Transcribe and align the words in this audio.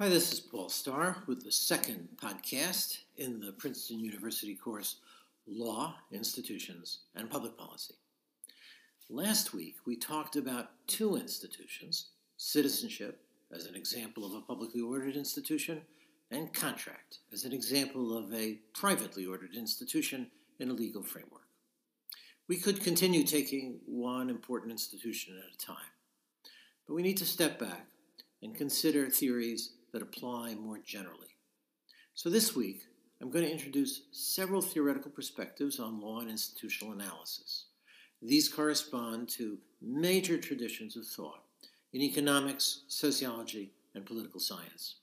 Hi, 0.00 0.08
this 0.08 0.32
is 0.32 0.38
Paul 0.38 0.68
Starr 0.68 1.24
with 1.26 1.42
the 1.42 1.50
second 1.50 2.06
podcast 2.22 2.98
in 3.16 3.40
the 3.40 3.50
Princeton 3.50 3.98
University 3.98 4.54
course 4.54 5.00
Law, 5.48 5.96
Institutions, 6.12 7.00
and 7.16 7.28
Public 7.28 7.58
Policy. 7.58 7.94
Last 9.10 9.52
week, 9.52 9.74
we 9.86 9.96
talked 9.96 10.36
about 10.36 10.70
two 10.86 11.16
institutions 11.16 12.10
citizenship, 12.36 13.20
as 13.52 13.66
an 13.66 13.74
example 13.74 14.24
of 14.24 14.34
a 14.34 14.40
publicly 14.42 14.80
ordered 14.80 15.16
institution, 15.16 15.80
and 16.30 16.54
contract, 16.54 17.18
as 17.32 17.42
an 17.42 17.52
example 17.52 18.16
of 18.16 18.32
a 18.32 18.60
privately 18.74 19.26
ordered 19.26 19.56
institution 19.56 20.28
in 20.60 20.70
a 20.70 20.74
legal 20.74 21.02
framework. 21.02 21.48
We 22.46 22.58
could 22.58 22.84
continue 22.84 23.24
taking 23.24 23.80
one 23.84 24.30
important 24.30 24.70
institution 24.70 25.34
at 25.36 25.52
a 25.52 25.58
time, 25.58 25.90
but 26.86 26.94
we 26.94 27.02
need 27.02 27.16
to 27.16 27.26
step 27.26 27.58
back 27.58 27.88
and 28.40 28.54
consider 28.54 29.10
theories 29.10 29.72
that 29.92 30.02
apply 30.02 30.54
more 30.54 30.78
generally. 30.78 31.36
So 32.14 32.30
this 32.30 32.54
week, 32.54 32.82
I'm 33.20 33.30
going 33.30 33.44
to 33.44 33.50
introduce 33.50 34.02
several 34.12 34.62
theoretical 34.62 35.10
perspectives 35.10 35.80
on 35.80 36.00
law 36.00 36.20
and 36.20 36.30
institutional 36.30 36.94
analysis. 36.94 37.66
These 38.22 38.48
correspond 38.48 39.28
to 39.30 39.58
major 39.80 40.38
traditions 40.38 40.96
of 40.96 41.06
thought 41.06 41.42
in 41.92 42.00
economics, 42.00 42.82
sociology, 42.88 43.72
and 43.94 44.04
political 44.04 44.40
science. 44.40 44.96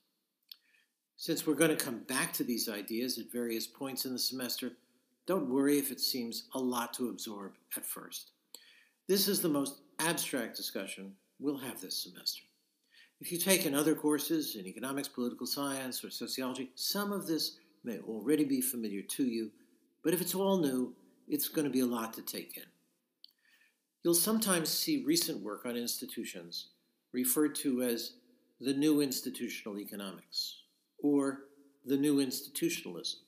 Since 1.16 1.46
we're 1.46 1.54
going 1.54 1.76
to 1.76 1.84
come 1.84 2.00
back 2.00 2.32
to 2.34 2.44
these 2.44 2.68
ideas 2.68 3.18
at 3.18 3.32
various 3.32 3.66
points 3.66 4.04
in 4.04 4.12
the 4.12 4.18
semester, 4.18 4.72
don't 5.26 5.50
worry 5.50 5.78
if 5.78 5.90
it 5.90 6.00
seems 6.00 6.48
a 6.54 6.58
lot 6.58 6.92
to 6.94 7.08
absorb 7.08 7.54
at 7.76 7.84
first. 7.84 8.30
This 9.08 9.26
is 9.26 9.40
the 9.40 9.48
most 9.48 9.80
abstract 9.98 10.56
discussion 10.56 11.12
we'll 11.38 11.58
have 11.58 11.80
this 11.80 12.02
semester. 12.02 12.42
If 13.20 13.32
you've 13.32 13.42
taken 13.42 13.74
other 13.74 13.94
courses 13.94 14.56
in 14.56 14.66
economics, 14.66 15.08
political 15.08 15.46
science, 15.46 16.04
or 16.04 16.10
sociology, 16.10 16.70
some 16.74 17.12
of 17.12 17.26
this 17.26 17.58
may 17.82 17.98
already 18.00 18.44
be 18.44 18.60
familiar 18.60 19.02
to 19.02 19.24
you, 19.24 19.50
but 20.04 20.12
if 20.12 20.20
it's 20.20 20.34
all 20.34 20.58
new, 20.58 20.94
it's 21.26 21.48
going 21.48 21.64
to 21.64 21.70
be 21.70 21.80
a 21.80 21.86
lot 21.86 22.12
to 22.14 22.22
take 22.22 22.56
in. 22.56 22.64
You'll 24.02 24.14
sometimes 24.14 24.68
see 24.68 25.02
recent 25.04 25.42
work 25.42 25.64
on 25.64 25.76
institutions 25.76 26.68
referred 27.12 27.54
to 27.56 27.82
as 27.82 28.12
the 28.60 28.74
new 28.74 29.00
institutional 29.00 29.78
economics, 29.78 30.62
or 31.02 31.44
the 31.84 31.96
new 31.96 32.20
institutionalism, 32.20 33.20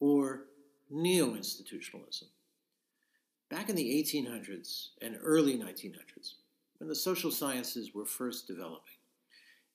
or 0.00 0.46
neo 0.90 1.34
institutionalism. 1.34 2.28
Back 3.50 3.68
in 3.68 3.76
the 3.76 4.02
1800s 4.02 4.88
and 5.00 5.16
early 5.22 5.58
1900s, 5.58 6.34
when 6.78 6.88
the 6.88 6.94
social 6.94 7.30
sciences 7.30 7.94
were 7.94 8.04
first 8.04 8.46
developing, 8.46 8.96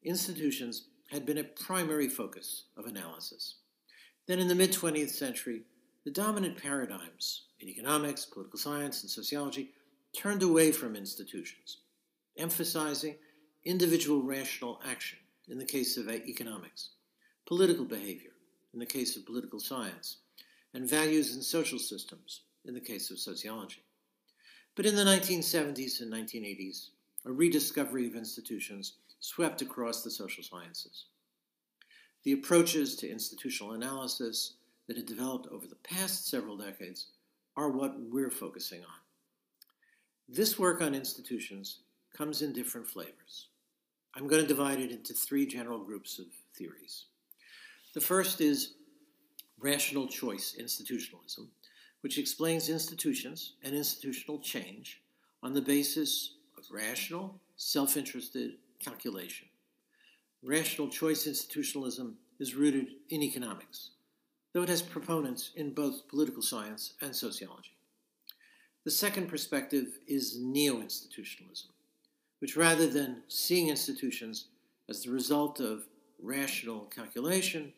institutions 0.08 0.86
had 1.11 1.25
been 1.25 1.38
a 1.38 1.44
primary 1.44 2.09
focus 2.09 2.63
of 2.77 2.86
analysis. 2.86 3.55
Then 4.27 4.39
in 4.39 4.47
the 4.47 4.55
mid 4.55 4.72
20th 4.72 5.09
century, 5.09 5.63
the 6.03 6.11
dominant 6.11 6.61
paradigms 6.61 7.44
in 7.59 7.67
economics, 7.67 8.25
political 8.25 8.59
science, 8.59 9.02
and 9.02 9.09
sociology 9.09 9.72
turned 10.16 10.44
away 10.44 10.72
from 10.72 10.95
institutions, 10.95 11.80
emphasizing 12.38 13.16
individual 13.66 14.22
rational 14.22 14.80
action 14.89 15.19
in 15.50 15.58
the 15.58 15.66
case 15.66 15.97
of 15.97 16.08
uh, 16.08 16.13
economics, 16.13 16.89
political 17.45 17.85
behavior 17.85 18.31
in 18.73 18.80
the 18.80 18.85
case 18.85 19.17
of 19.17 19.25
political 19.25 19.59
science, 19.59 20.17
and 20.73 20.89
values 20.89 21.33
and 21.33 21.44
social 21.44 21.80
systems 21.80 22.41
in 22.66 22.73
the 22.73 22.80
case 22.80 23.09
of 23.11 23.17
sociology. 23.17 23.83
But 24.75 24.85
in 24.85 24.95
the 24.95 25.03
1970s 25.03 26.02
and 26.02 26.13
1980s, 26.13 26.89
a 27.25 27.31
rediscovery 27.31 28.08
of 28.08 28.16
institutions 28.16 28.94
swept 29.19 29.61
across 29.61 30.03
the 30.03 30.11
social 30.11 30.43
sciences. 30.43 31.05
The 32.23 32.33
approaches 32.33 32.95
to 32.97 33.09
institutional 33.09 33.73
analysis 33.73 34.53
that 34.87 34.97
had 34.97 35.05
developed 35.05 35.47
over 35.51 35.67
the 35.67 35.75
past 35.75 36.27
several 36.27 36.57
decades 36.57 37.07
are 37.55 37.69
what 37.69 37.95
we're 37.99 38.29
focusing 38.29 38.81
on. 38.81 38.99
This 40.29 40.59
work 40.59 40.81
on 40.81 40.94
institutions 40.94 41.79
comes 42.16 42.41
in 42.41 42.53
different 42.53 42.88
flavors. 42.88 43.47
I'm 44.16 44.27
going 44.27 44.41
to 44.41 44.47
divide 44.47 44.79
it 44.79 44.91
into 44.91 45.13
three 45.13 45.45
general 45.45 45.79
groups 45.79 46.19
of 46.19 46.25
theories. 46.56 47.06
The 47.94 48.01
first 48.01 48.41
is 48.41 48.73
rational 49.59 50.07
choice 50.07 50.56
institutionalism, 50.59 51.50
which 52.01 52.17
explains 52.17 52.69
institutions 52.69 53.53
and 53.63 53.75
institutional 53.75 54.39
change 54.39 55.01
on 55.44 55.53
the 55.53 55.61
basis 55.61 56.35
of 56.57 56.66
rational, 56.72 57.39
self 57.56 57.95
interested, 57.95 58.53
calculation. 58.79 59.47
Rational 60.43 60.89
choice 60.89 61.27
institutionalism 61.27 62.17
is 62.39 62.55
rooted 62.55 62.88
in 63.09 63.23
economics, 63.23 63.91
though 64.53 64.61
it 64.61 64.69
has 64.69 64.81
proponents 64.81 65.51
in 65.55 65.73
both 65.73 66.07
political 66.07 66.41
science 66.41 66.93
and 67.01 67.15
sociology. 67.15 67.75
The 68.83 68.91
second 68.91 69.27
perspective 69.27 69.99
is 70.07 70.38
neo 70.39 70.79
institutionalism, 70.79 71.69
which 72.39 72.55
rather 72.55 72.88
than 72.88 73.23
seeing 73.27 73.69
institutions 73.69 74.45
as 74.89 75.03
the 75.03 75.11
result 75.11 75.59
of 75.59 75.85
rational 76.21 76.81
calculation, 76.85 77.73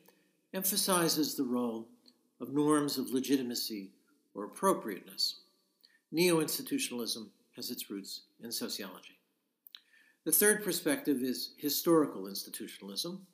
emphasizes 0.54 1.36
the 1.36 1.44
role 1.44 1.88
of 2.40 2.54
norms 2.54 2.98
of 2.98 3.12
legitimacy 3.12 3.92
or 4.34 4.46
appropriateness. 4.46 5.42
Neo 6.12 6.40
institutionalism 6.40 7.32
has 7.56 7.70
its 7.70 7.90
roots 7.90 8.22
in 8.44 8.52
sociology. 8.52 9.19
The 10.30 10.36
third 10.36 10.64
perspective 10.64 11.24
is 11.24 11.56
historical 11.58 12.28
institutionalism, 12.28 13.26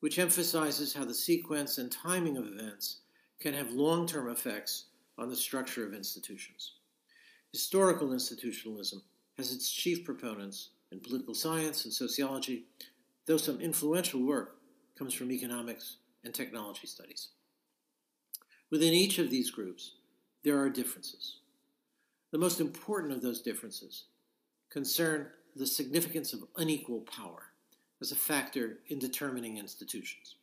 which 0.00 0.18
emphasizes 0.18 0.94
how 0.94 1.04
the 1.04 1.12
sequence 1.12 1.76
and 1.76 1.92
timing 1.92 2.38
of 2.38 2.46
events 2.46 3.00
can 3.38 3.52
have 3.52 3.72
long 3.72 4.06
term 4.06 4.30
effects 4.30 4.86
on 5.18 5.28
the 5.28 5.36
structure 5.36 5.86
of 5.86 5.92
institutions. 5.92 6.76
Historical 7.52 8.14
institutionalism 8.14 9.02
has 9.36 9.52
its 9.52 9.70
chief 9.70 10.06
proponents 10.06 10.70
in 10.90 11.00
political 11.00 11.34
science 11.34 11.84
and 11.84 11.92
sociology, 11.92 12.64
though 13.26 13.36
some 13.36 13.60
influential 13.60 14.24
work 14.24 14.56
comes 14.98 15.12
from 15.12 15.30
economics 15.30 15.98
and 16.24 16.32
technology 16.32 16.86
studies. 16.86 17.28
Within 18.70 18.94
each 18.94 19.18
of 19.18 19.28
these 19.28 19.50
groups, 19.50 19.96
there 20.44 20.58
are 20.58 20.70
differences. 20.70 21.40
The 22.30 22.38
most 22.38 22.58
important 22.58 23.12
of 23.12 23.20
those 23.20 23.42
differences 23.42 24.04
concern 24.70 25.28
the 25.58 25.66
significance 25.66 26.32
of 26.32 26.44
unequal 26.56 27.00
power 27.00 27.42
as 28.00 28.12
a 28.12 28.16
factor 28.16 28.78
in 28.88 28.98
determining 28.98 29.58
institutions. 29.58 30.36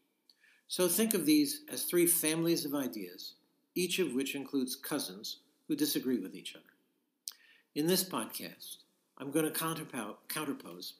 So 0.68 0.88
think 0.88 1.14
of 1.14 1.26
these 1.26 1.62
as 1.72 1.84
three 1.84 2.06
families 2.06 2.66
of 2.66 2.76
ideas, 2.76 3.36
each 3.76 4.00
of 4.00 4.14
which 4.14 4.36
includes 4.36 4.76
cousins 4.76 5.38
who 5.68 5.76
disagree 5.76 6.20
with 6.20 6.36
each 6.36 6.56
other. 6.56 6.66
In 7.76 7.88
this 7.88 8.04
podcast, 8.04 8.78
I'm 9.18 9.32
going 9.32 9.52
to 9.52 9.58
counterpose 9.58 10.94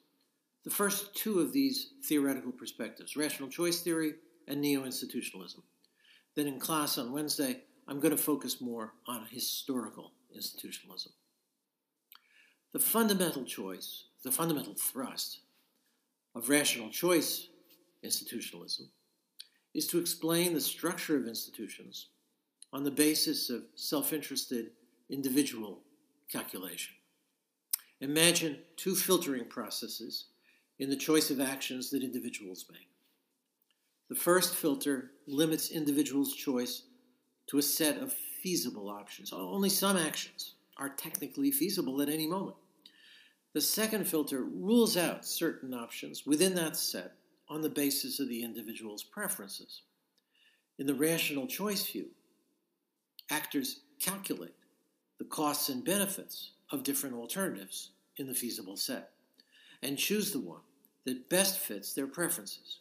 the 0.64 0.70
first 0.70 1.14
two 1.14 1.40
of 1.40 1.52
these 1.52 1.90
theoretical 2.04 2.52
perspectives 2.52 3.16
rational 3.16 3.48
choice 3.48 3.82
theory 3.82 4.14
and 4.48 4.60
neo 4.60 4.84
institutionalism. 4.84 5.62
Then 6.34 6.46
in 6.46 6.58
class 6.58 6.98
on 6.98 7.12
Wednesday, 7.12 7.62
I'm 7.88 8.00
going 8.00 8.16
to 8.16 8.22
focus 8.22 8.60
more 8.60 8.92
on 9.06 9.26
historical 9.30 10.12
institutionalism. 10.34 11.12
The 12.76 12.82
fundamental 12.82 13.44
choice, 13.44 14.04
the 14.22 14.30
fundamental 14.30 14.74
thrust 14.74 15.40
of 16.34 16.50
rational 16.50 16.90
choice 16.90 17.48
institutionalism 18.02 18.90
is 19.72 19.86
to 19.86 19.98
explain 19.98 20.52
the 20.52 20.60
structure 20.60 21.16
of 21.16 21.26
institutions 21.26 22.08
on 22.74 22.84
the 22.84 22.90
basis 22.90 23.48
of 23.48 23.62
self 23.76 24.12
interested 24.12 24.72
individual 25.08 25.80
calculation. 26.30 26.94
Imagine 28.02 28.58
two 28.76 28.94
filtering 28.94 29.46
processes 29.46 30.26
in 30.78 30.90
the 30.90 30.96
choice 30.96 31.30
of 31.30 31.40
actions 31.40 31.88
that 31.88 32.02
individuals 32.02 32.66
make. 32.70 32.90
The 34.10 34.16
first 34.16 34.54
filter 34.54 35.12
limits 35.26 35.70
individuals' 35.70 36.34
choice 36.34 36.82
to 37.46 37.56
a 37.56 37.62
set 37.62 37.96
of 37.96 38.12
feasible 38.12 38.90
options. 38.90 39.32
Only 39.32 39.70
some 39.70 39.96
actions 39.96 40.56
are 40.76 40.90
technically 40.90 41.50
feasible 41.50 42.02
at 42.02 42.10
any 42.10 42.26
moment. 42.26 42.56
The 43.56 43.62
second 43.62 44.06
filter 44.06 44.44
rules 44.44 44.98
out 44.98 45.24
certain 45.24 45.72
options 45.72 46.26
within 46.26 46.54
that 46.56 46.76
set 46.76 47.14
on 47.48 47.62
the 47.62 47.70
basis 47.70 48.20
of 48.20 48.28
the 48.28 48.42
individual's 48.42 49.02
preferences. 49.02 49.80
In 50.78 50.86
the 50.86 50.92
rational 50.92 51.46
choice 51.46 51.88
view, 51.88 52.08
actors 53.30 53.80
calculate 53.98 54.54
the 55.16 55.24
costs 55.24 55.70
and 55.70 55.82
benefits 55.82 56.50
of 56.70 56.82
different 56.82 57.16
alternatives 57.16 57.92
in 58.18 58.26
the 58.26 58.34
feasible 58.34 58.76
set 58.76 59.12
and 59.82 59.96
choose 59.96 60.32
the 60.32 60.38
one 60.38 60.60
that 61.06 61.30
best 61.30 61.58
fits 61.58 61.94
their 61.94 62.08
preferences. 62.08 62.80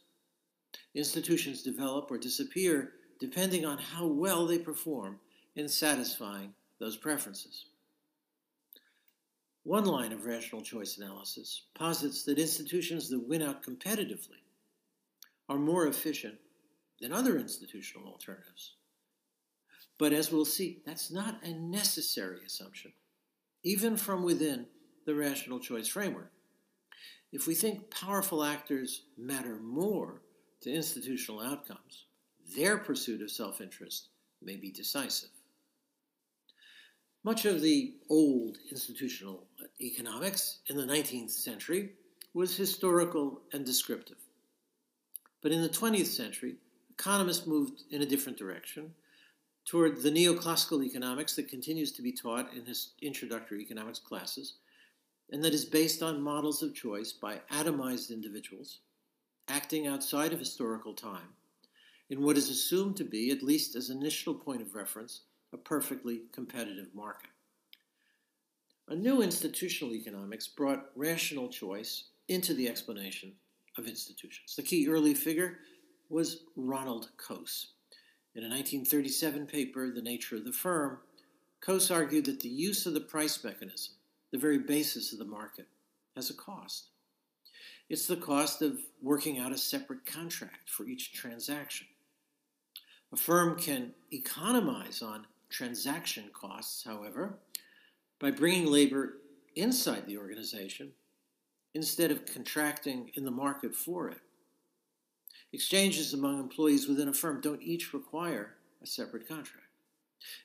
Institutions 0.93 1.63
develop 1.63 2.11
or 2.11 2.17
disappear 2.17 2.95
depending 3.21 3.65
on 3.65 3.77
how 3.77 4.07
well 4.07 4.45
they 4.45 4.59
perform 4.59 5.21
in 5.55 5.69
satisfying 5.69 6.53
those 6.79 6.97
preferences. 6.97 7.67
One 9.65 9.85
line 9.85 10.13
of 10.13 10.27
rational 10.27 10.61
choice 10.61 10.97
analysis 10.97 11.63
posits 11.73 12.21
that 12.25 12.37
institutions 12.37 13.09
that 13.09 13.27
win 13.27 13.41
out 13.41 13.63
competitively 13.63 14.43
are 15.49 15.57
more 15.57 15.87
efficient 15.87 16.35
than 17.01 17.11
other 17.11 17.39
institutional 17.39 18.07
alternatives. 18.07 18.75
But 19.97 20.13
as 20.13 20.31
we'll 20.31 20.45
see, 20.45 20.83
that's 20.85 21.09
not 21.11 21.43
a 21.43 21.51
necessary 21.51 22.41
assumption, 22.45 22.93
even 23.63 23.97
from 23.97 24.21
within 24.21 24.67
the 25.07 25.15
rational 25.15 25.59
choice 25.59 25.87
framework. 25.87 26.31
If 27.31 27.47
we 27.47 27.55
think 27.55 27.89
powerful 27.89 28.43
actors 28.43 29.05
matter 29.17 29.55
more 29.55 30.21
to 30.61 30.71
institutional 30.71 31.41
outcomes, 31.41 32.05
their 32.55 32.77
pursuit 32.77 33.23
of 33.23 33.31
self 33.31 33.61
interest 33.61 34.09
may 34.43 34.57
be 34.57 34.69
decisive. 34.69 35.34
Much 37.25 37.43
of 37.45 37.59
the 37.59 37.95
old 38.07 38.59
institutional 38.69 39.47
economics 39.81 40.59
in 40.67 40.77
the 40.77 40.85
19th 40.85 41.31
century 41.31 41.89
was 42.35 42.55
historical 42.55 43.41
and 43.51 43.65
descriptive. 43.65 44.19
But 45.41 45.51
in 45.51 45.63
the 45.63 45.69
20th 45.69 46.05
century, 46.05 46.57
economists 46.91 47.47
moved 47.47 47.81
in 47.89 48.03
a 48.03 48.05
different 48.05 48.37
direction 48.37 48.93
toward 49.65 50.03
the 50.03 50.11
neoclassical 50.11 50.85
economics 50.85 51.35
that 51.35 51.49
continues 51.49 51.91
to 51.93 52.03
be 52.03 52.11
taught 52.11 52.53
in 52.53 52.63
his 52.63 52.91
introductory 53.01 53.59
economics 53.59 53.97
classes 53.97 54.57
and 55.31 55.43
that 55.43 55.55
is 55.55 55.65
based 55.65 56.03
on 56.03 56.21
models 56.21 56.61
of 56.61 56.75
choice 56.75 57.11
by 57.11 57.41
atomized 57.51 58.11
individuals 58.11 58.81
acting 59.47 59.87
outside 59.87 60.31
of 60.31 60.37
historical 60.37 60.93
time 60.93 61.33
in 62.11 62.21
what 62.21 62.37
is 62.37 62.51
assumed 62.51 62.95
to 62.97 63.03
be, 63.03 63.31
at 63.31 63.41
least 63.41 63.75
as 63.75 63.89
initial 63.89 64.35
point 64.35 64.61
of 64.61 64.75
reference, 64.75 65.21
a 65.53 65.57
perfectly 65.57 66.23
competitive 66.31 66.87
market. 66.93 67.29
A 68.87 68.95
new 68.95 69.21
institutional 69.21 69.95
economics 69.95 70.47
brought 70.47 70.91
rational 70.95 71.49
choice 71.49 72.05
into 72.27 72.53
the 72.53 72.67
explanation 72.67 73.33
of 73.77 73.87
institutions. 73.87 74.55
The 74.55 74.63
key 74.63 74.87
early 74.87 75.13
figure 75.13 75.59
was 76.09 76.43
Ronald 76.55 77.09
Coase. 77.17 77.67
In 78.35 78.43
a 78.43 78.49
1937 78.49 79.47
paper, 79.47 79.91
The 79.91 80.01
Nature 80.01 80.35
of 80.35 80.45
the 80.45 80.51
Firm, 80.51 80.99
Coase 81.61 81.93
argued 81.93 82.25
that 82.25 82.41
the 82.41 82.49
use 82.49 82.85
of 82.85 82.93
the 82.93 82.99
price 82.99 83.43
mechanism, 83.43 83.95
the 84.31 84.37
very 84.37 84.59
basis 84.59 85.13
of 85.13 85.19
the 85.19 85.25
market, 85.25 85.67
has 86.15 86.29
a 86.29 86.33
cost. 86.33 86.89
It's 87.89 88.07
the 88.07 88.17
cost 88.17 88.61
of 88.61 88.79
working 89.01 89.39
out 89.39 89.51
a 89.51 89.57
separate 89.57 90.05
contract 90.05 90.69
for 90.69 90.85
each 90.85 91.13
transaction. 91.13 91.87
A 93.13 93.17
firm 93.17 93.57
can 93.57 93.93
economize 94.11 95.01
on 95.01 95.25
transaction 95.55 96.25
costs, 96.33 96.83
however, 96.83 97.39
by 98.19 98.29
bringing 98.29 98.69
labor 98.69 99.13
inside 99.55 100.05
the 100.05 100.17
organization 100.17 100.91
instead 101.73 102.11
of 102.11 102.25
contracting 102.25 103.09
in 103.13 103.23
the 103.23 103.31
market 103.31 103.73
for 103.73 104.09
it. 104.09 104.19
Exchanges 105.53 106.13
among 106.13 106.39
employees 106.39 106.89
within 106.89 107.07
a 107.07 107.13
firm 107.13 107.39
don't 107.39 107.61
each 107.61 107.93
require 107.93 108.55
a 108.83 108.87
separate 108.87 109.27
contract. 109.27 109.67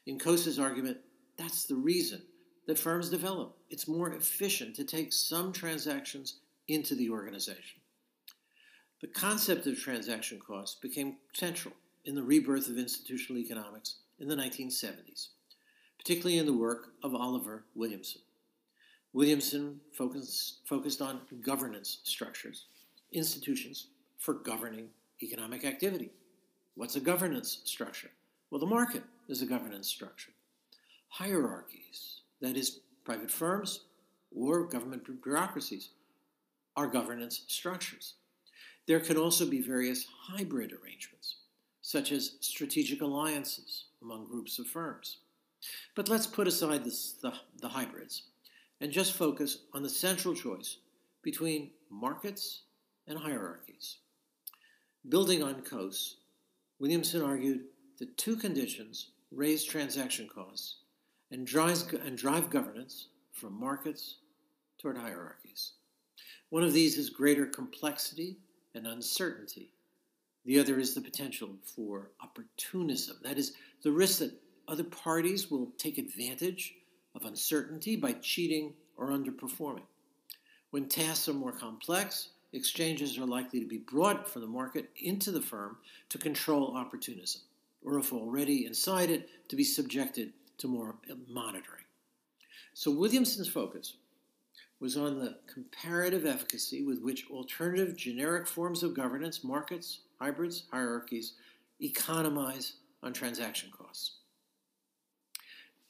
In 0.07 0.17
Coase's 0.17 0.61
argument, 0.61 0.99
that's 1.37 1.65
the 1.65 1.75
reason 1.75 2.23
that 2.69 2.79
firms 2.79 3.11
develop. 3.11 3.57
It's 3.69 3.89
more 3.89 4.13
efficient 4.13 4.77
to 4.77 4.85
take 4.85 5.13
some 5.13 5.53
transactions 5.53 6.41
into 6.69 6.95
the 6.95 7.11
organization. 7.11 7.81
The 9.01 9.09
concept 9.09 9.67
of 9.67 9.77
transaction 9.77 10.39
costs 10.39 10.79
became 10.81 11.17
central 11.33 11.75
in 12.05 12.15
the 12.15 12.23
rebirth 12.23 12.69
of 12.69 12.79
institutional 12.79 13.43
economics 13.43 13.97
in 14.21 14.29
the 14.29 14.37
1970s, 14.37 15.29
particularly 15.99 16.39
in 16.39 16.47
the 16.47 16.53
work 16.53 16.93
of 17.03 17.15
Oliver 17.15 17.65
Williamson. 17.75 18.21
Williamson 19.13 19.81
focused, 19.93 20.59
focused 20.67 21.03
on 21.03 21.23
governance 21.43 21.99
structures, 22.05 22.67
institutions 23.13 23.89
for 24.19 24.35
governing 24.35 24.89
economic 25.23 25.65
activity. 25.65 26.11
What's 26.77 26.97
a 26.97 27.01
governance 27.01 27.63
structure? 27.65 28.11
Well, 28.51 28.61
the 28.61 28.67
market 28.67 29.03
is 29.29 29.43
a 29.43 29.47
governance 29.47 29.89
structure. 29.89 30.33
Hierarchies, 31.09 32.21
that 32.41 32.57
is, 32.57 32.81
private 33.05 33.31
firms 33.31 33.81
or 34.35 34.67
government 34.67 35.03
bureaucracies, 35.23 35.91
are 36.77 36.87
governance 36.87 37.43
structures. 37.49 38.15
There 38.87 39.01
can 39.01 39.17
also 39.17 39.47
be 39.47 39.61
various 39.61 40.07
hybrid 40.29 40.73
arrangements, 40.73 41.20
such 41.91 42.13
as 42.13 42.37
strategic 42.39 43.01
alliances 43.01 43.87
among 44.01 44.25
groups 44.25 44.61
of 44.61 44.67
firms. 44.69 45.17
But 45.97 46.09
let's 46.09 46.25
put 46.29 46.47
aside 46.47 46.85
this, 46.85 47.15
the, 47.21 47.33
the 47.61 47.69
hybrids 47.69 48.23
and 48.81 48.93
just 48.93 49.15
focus 49.15 49.63
on 49.75 49.83
the 49.83 49.89
central 49.89 50.33
choice 50.33 50.77
between 51.25 51.73
markets 51.91 52.63
and 53.09 53.19
hierarchies. 53.19 53.97
Building 55.09 55.43
on 55.43 55.63
Coase, 55.63 56.15
Williamson 56.79 57.23
argued 57.23 57.63
that 57.99 58.17
two 58.17 58.37
conditions 58.37 59.11
raise 59.33 59.65
transaction 59.65 60.29
costs 60.33 60.77
and, 61.33 61.45
drives, 61.45 61.93
and 61.93 62.17
drive 62.17 62.51
governance 62.51 63.09
from 63.33 63.59
markets 63.59 64.19
toward 64.79 64.97
hierarchies. 64.97 65.73
One 66.51 66.63
of 66.63 66.73
these 66.73 66.97
is 66.97 67.11
greater 67.11 67.47
complexity 67.47 68.37
and 68.77 68.87
uncertainty. 68.87 69.73
The 70.47 70.59
other 70.59 70.79
is 70.79 70.95
the 70.95 71.01
potential 71.01 71.51
for 71.65 72.11
opportunism. 72.23 73.19
That 73.23 73.39
is, 73.39 73.55
the 73.83 73.93
risk 73.93 74.21
that 74.21 74.33
other 74.69 74.85
parties 74.85 75.51
will 75.51 75.73
take 75.77 75.99
advantage 75.99 76.75
of 77.15 77.25
uncertainty 77.25 77.97
by 77.97 78.13
cheating 78.15 78.75
or 78.97 79.11
underperforming. 79.11 79.83
When 80.71 80.89
tasks 80.89 81.29
are 81.29 81.35
more 81.35 81.53
complex, 81.53 82.31
exchanges 82.53 83.19
are 83.19 83.27
likely 83.27 83.61
to 83.61 83.67
be 83.67 83.79
brought 83.79 84.29
from 84.29 84.43
the 84.43 84.49
market 84.49 84.91
into 84.97 85.31
the 85.31 85.43
firm 85.43 85.77
to 86.09 86.19
control 86.19 86.77
opportunism, 86.77 87.43
or 87.85 87.99
if 87.99 88.13
already 88.13 88.67
inside 88.67 89.11
it, 89.11 89.29
to 89.49 89.57
be 89.57 89.65
subjected 89.65 90.33
to 90.59 90.69
more 90.69 90.97
monitoring. 91.29 91.85
So 92.75 92.91
Williamson's 92.91 93.49
focus 93.49 93.95
was 94.79 94.97
on 94.97 95.19
the 95.19 95.39
comparative 95.53 96.25
efficacy 96.25 96.83
with 96.83 97.03
which 97.03 97.27
alternative 97.31 97.97
generic 97.97 98.47
forms 98.47 98.83
of 98.83 98.95
governance, 98.95 99.45
markets, 99.45 100.01
hybrids, 100.21 100.65
hierarchies, 100.71 101.35
economize 101.81 102.75
on 103.03 103.13
transaction 103.13 103.71
costs. 103.77 104.17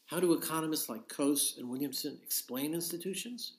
How 0.06 0.20
do 0.20 0.32
economists 0.32 0.88
like 0.88 1.08
Coase 1.08 1.58
and 1.58 1.68
Williamson 1.68 2.18
explain 2.22 2.74
institutions? 2.74 3.54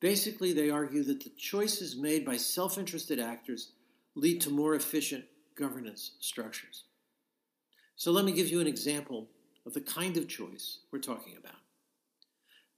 Basically, 0.00 0.52
they 0.52 0.70
argue 0.70 1.02
that 1.04 1.22
the 1.22 1.30
choices 1.36 1.96
made 1.96 2.24
by 2.24 2.36
self 2.36 2.78
interested 2.78 3.20
actors 3.20 3.72
lead 4.14 4.40
to 4.42 4.50
more 4.50 4.74
efficient 4.74 5.24
governance 5.54 6.12
structures. 6.20 6.84
So, 7.96 8.10
let 8.12 8.24
me 8.24 8.32
give 8.32 8.48
you 8.48 8.60
an 8.60 8.66
example 8.66 9.28
of 9.66 9.74
the 9.74 9.80
kind 9.80 10.16
of 10.16 10.28
choice 10.28 10.80
we're 10.90 11.00
talking 11.00 11.36
about. 11.38 11.60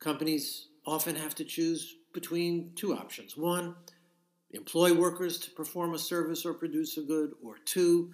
Companies 0.00 0.68
often 0.84 1.14
have 1.14 1.34
to 1.36 1.44
choose 1.44 1.96
between 2.12 2.72
two 2.74 2.92
options 2.92 3.36
one, 3.36 3.76
employ 4.52 4.92
workers 4.94 5.38
to 5.38 5.50
perform 5.50 5.94
a 5.94 5.98
service 5.98 6.44
or 6.44 6.54
produce 6.54 6.96
a 6.96 7.02
good, 7.02 7.32
or 7.42 7.56
two, 7.64 8.10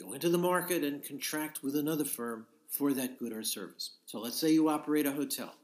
go 0.00 0.12
into 0.12 0.28
the 0.28 0.38
market 0.38 0.84
and 0.84 1.04
contract 1.04 1.62
with 1.62 1.76
another 1.76 2.04
firm 2.04 2.46
for 2.68 2.92
that 2.94 3.18
good 3.18 3.32
or 3.32 3.42
service. 3.42 3.96
So, 4.06 4.18
let's 4.18 4.36
say 4.36 4.52
you 4.52 4.68
operate 4.68 5.06
a 5.06 5.12
hotel. 5.12 5.54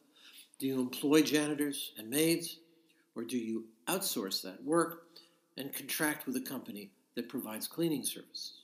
Do 0.59 0.67
you 0.67 0.81
employ 0.81 1.23
janitors 1.23 1.93
and 1.99 2.11
maids? 2.11 2.59
Or 3.15 3.25
do 3.25 3.37
you 3.37 3.65
outsource 3.89 4.43
that 4.43 4.63
work 4.63 5.07
and 5.57 5.73
contract 5.73 6.27
with 6.27 6.37
a 6.37 6.41
company 6.41 6.91
that 7.17 7.29
provides 7.29 7.67
cleaning 7.67 8.05
services? 8.05 8.63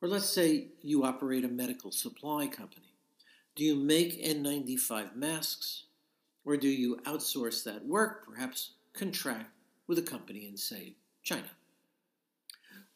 Or 0.00 0.08
let's 0.08 0.28
say 0.28 0.68
you 0.82 1.04
operate 1.04 1.44
a 1.44 1.48
medical 1.48 1.90
supply 1.90 2.46
company. 2.46 2.94
Do 3.56 3.64
you 3.64 3.74
make 3.74 4.22
N95 4.22 5.16
masks? 5.16 5.84
Or 6.44 6.56
do 6.56 6.68
you 6.68 7.00
outsource 7.04 7.64
that 7.64 7.84
work, 7.86 8.26
perhaps 8.28 8.72
contract 8.92 9.50
with 9.86 9.98
a 9.98 10.02
company 10.02 10.46
in, 10.46 10.56
say, 10.56 10.94
China? 11.22 11.50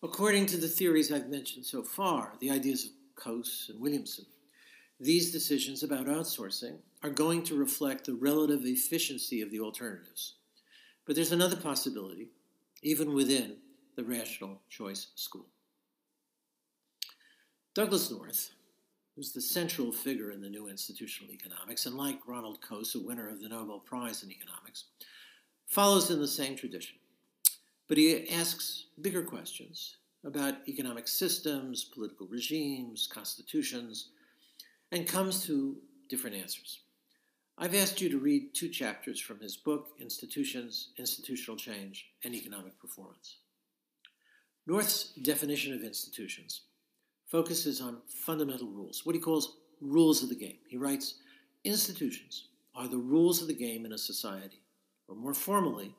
According 0.02 0.46
to 0.46 0.56
the 0.56 0.68
theories 0.68 1.10
I've 1.10 1.28
mentioned 1.28 1.66
so 1.66 1.82
far, 1.82 2.34
the 2.40 2.50
ideas 2.50 2.84
of 2.84 2.90
Coase 3.22 3.68
and 3.68 3.80
Williamson, 3.80 4.26
these 5.00 5.32
decisions 5.32 5.82
about 5.82 6.06
outsourcing 6.06 6.76
are 7.02 7.10
going 7.10 7.42
to 7.44 7.56
reflect 7.56 8.06
the 8.06 8.14
relative 8.14 8.64
efficiency 8.64 9.42
of 9.42 9.50
the 9.50 9.60
alternatives. 9.60 10.34
But 11.04 11.16
there's 11.16 11.32
another 11.32 11.56
possibility, 11.56 12.28
even 12.82 13.14
within 13.14 13.56
the 13.96 14.04
rational 14.04 14.60
choice 14.68 15.08
school. 15.14 15.46
Douglass 17.74 18.10
North, 18.10 18.50
who's 19.14 19.32
the 19.32 19.40
central 19.40 19.90
figure 19.90 20.30
in 20.30 20.40
the 20.40 20.48
new 20.48 20.68
institutional 20.68 21.32
economics, 21.32 21.86
and 21.86 21.96
like 21.96 22.18
Ronald 22.26 22.58
Coase, 22.60 22.94
a 22.94 23.04
winner 23.04 23.28
of 23.28 23.40
the 23.40 23.48
Nobel 23.48 23.80
Prize 23.80 24.22
in 24.22 24.30
economics, 24.30 24.84
follows 25.68 26.10
in 26.10 26.18
the 26.18 26.26
same 26.26 26.56
tradition. 26.56 26.96
But 27.86 27.98
he 27.98 28.28
asks 28.30 28.86
bigger 29.00 29.22
questions 29.22 29.96
about 30.24 30.68
economic 30.68 31.06
systems, 31.06 31.84
political 31.84 32.26
regimes, 32.26 33.06
constitutions, 33.06 34.08
and 34.90 35.06
comes 35.06 35.44
to 35.46 35.76
different 36.08 36.36
answers. 36.36 36.80
I've 37.56 37.74
asked 37.74 38.00
you 38.00 38.08
to 38.10 38.18
read 38.18 38.54
two 38.54 38.68
chapters 38.68 39.20
from 39.20 39.40
his 39.40 39.56
book, 39.56 39.88
Institutions, 40.00 40.90
Institutional 40.98 41.56
Change, 41.56 42.06
and 42.24 42.34
Economic 42.34 42.78
Performance. 42.80 43.36
North's 44.66 45.12
definition 45.22 45.72
of 45.72 45.82
institutions 45.82 46.62
focuses 47.26 47.80
on 47.80 47.98
fundamental 48.06 48.68
rules, 48.68 49.04
what 49.04 49.14
he 49.14 49.20
calls 49.20 49.56
rules 49.80 50.22
of 50.22 50.28
the 50.28 50.34
game. 50.34 50.58
He 50.68 50.76
writes 50.76 51.14
Institutions 51.64 52.48
are 52.74 52.86
the 52.86 52.96
rules 52.96 53.42
of 53.42 53.48
the 53.48 53.54
game 53.54 53.84
in 53.84 53.92
a 53.92 53.98
society, 53.98 54.62
or 55.08 55.16
more 55.16 55.34
formally, 55.34 55.94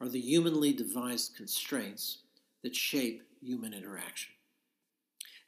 are 0.00 0.08
the 0.08 0.20
humanly 0.20 0.72
devised 0.72 1.36
constraints 1.36 2.18
that 2.62 2.74
shape 2.74 3.22
human 3.40 3.72
interaction. 3.72 4.32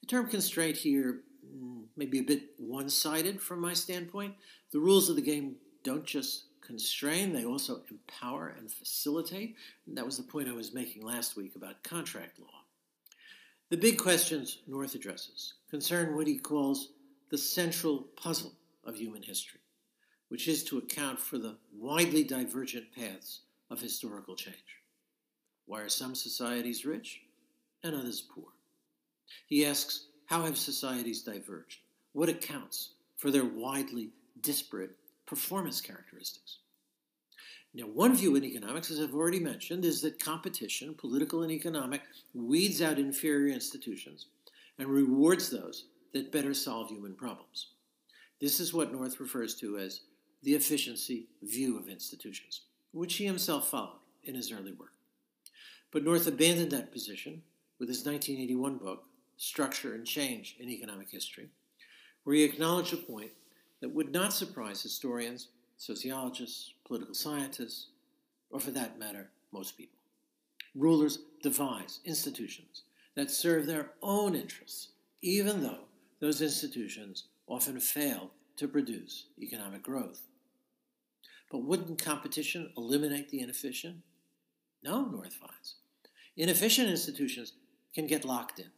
The 0.01 0.07
term 0.07 0.29
constraint 0.29 0.77
here 0.77 1.21
mm, 1.45 1.85
may 1.97 2.07
be 2.07 2.21
a 2.21 2.25
bit 2.25 2.43
one 2.59 2.89
sided 2.89 3.41
from 3.41 3.61
my 3.61 3.75
standpoint. 3.75 4.35
The 4.73 4.79
rules 4.79 5.09
of 5.09 5.17
the 5.17 5.23
game 5.23 5.57
don't 5.83 6.05
just 6.05 6.45
constrain, 6.61 7.33
they 7.33 7.45
also 7.45 7.83
empower 7.91 8.55
and 8.59 8.71
facilitate. 8.71 9.57
That 9.89 10.07
was 10.07 10.17
the 10.17 10.23
point 10.23 10.49
I 10.49 10.53
was 10.53 10.73
making 10.73 11.03
last 11.03 11.37
week 11.37 11.57
about 11.57 11.83
contract 11.83 12.39
law. 12.39 12.47
The 13.71 13.77
big 13.77 13.99
questions 13.99 14.59
North 14.67 14.95
addresses 14.95 15.55
concern 15.71 16.17
what 16.17 16.27
he 16.27 16.39
calls 16.39 16.91
the 17.31 17.39
central 17.39 18.09
puzzle 18.17 18.53
of 18.85 18.97
human 18.97 19.23
history, 19.23 19.60
which 20.31 20.47
is 20.47 20.63
to 20.65 20.79
account 20.79 21.19
for 21.19 21.39
the 21.39 21.57
widely 21.77 22.23
divergent 22.23 22.87
paths 22.95 23.41
of 23.69 23.81
historical 23.81 24.37
change. 24.37 24.57
Why 25.67 25.81
are 25.81 25.89
some 25.89 26.15
societies 26.15 26.85
rich 26.85 27.21
and 27.83 27.95
others 27.95 28.23
poor? 28.23 28.47
He 29.47 29.67
asks, 29.67 30.07
how 30.27 30.43
have 30.43 30.57
societies 30.57 31.23
diverged? 31.23 31.81
What 32.13 32.29
accounts 32.29 32.91
for 33.17 33.33
their 33.33 33.45
widely 33.45 34.11
disparate 34.41 34.97
performance 35.27 35.81
characteristics? 35.81 36.59
Now, 37.75 37.85
one 37.85 38.17
view 38.17 38.37
in 38.37 38.45
economics, 38.45 38.91
as 38.93 39.01
I've 39.01 39.15
already 39.15 39.41
mentioned, 39.41 39.85
is 39.85 40.01
that 40.03 40.23
competition, 40.23 40.95
political 40.95 41.43
and 41.43 41.51
economic, 41.51 42.03
weeds 42.35 42.83
out 42.83 42.99
inferior 42.99 43.53
institutions 43.53 44.27
and 44.79 44.89
rewards 44.89 45.51
those 45.51 45.87
that 46.13 46.33
better 46.33 46.55
solve 46.55 46.89
human 46.89 47.15
problems. 47.15 47.69
This 48.41 48.61
is 48.61 48.73
what 48.73 48.93
North 48.93 49.21
refers 49.21 49.55
to 49.57 49.77
as 49.79 50.01
the 50.43 50.55
efficiency 50.55 51.27
view 51.43 51.79
of 51.79 51.89
institutions, 51.89 52.63
which 52.93 53.15
he 53.17 53.27
himself 53.27 53.69
followed 53.69 54.01
in 54.25 54.35
his 54.35 54.53
early 54.53 54.73
work. 54.73 54.93
But 55.91 56.05
North 56.05 56.27
abandoned 56.27 56.71
that 56.71 56.93
position 56.93 57.43
with 57.79 57.89
his 57.89 58.05
1981 58.05 58.79
book, 58.79 59.05
Structure 59.37 59.95
and 59.95 60.07
Change 60.07 60.57
in 60.59 60.69
Economic 60.69 61.11
History, 61.11 61.49
where 62.25 62.37
he 62.37 62.45
acknowledged 62.45 62.93
a 62.93 62.99
point 62.99 63.31
that 63.81 63.95
would 63.95 64.13
not 64.13 64.33
surprise 64.33 64.83
historians, 64.83 65.49
sociologists, 65.77 66.75
political 66.85 67.15
scientists, 67.15 67.89
or 68.51 68.61
for 68.61 68.71
that 68.71 68.99
matter, 68.99 69.31
most 69.53 69.77
people. 69.77 69.97
Rulers 70.75 71.21
devise 71.43 72.01
institutions 72.05 72.83
that 73.15 73.31
serve 73.31 73.67
their 73.67 73.91
own 74.03 74.35
interests, 74.35 74.89
even 75.23 75.63
though 75.63 75.85
those 76.21 76.43
institutions 76.43 77.25
often 77.49 77.81
fail 77.81 78.31
to 78.57 78.69
produce 78.69 79.27
economic 79.41 79.83
growth. 79.83 80.23
But 81.51 81.65
wouldn't 81.65 82.03
competition 82.03 82.73
eliminate 82.77 83.29
the 83.29 83.41
inefficient? 83.41 83.97
No, 84.83 85.05
North 85.05 85.35
finds. 85.35 85.75
Inefficient 86.37 86.89
institutions 86.89 87.53
can 87.95 88.07
get 88.07 88.25
locked 88.25 88.61
in 88.61 88.71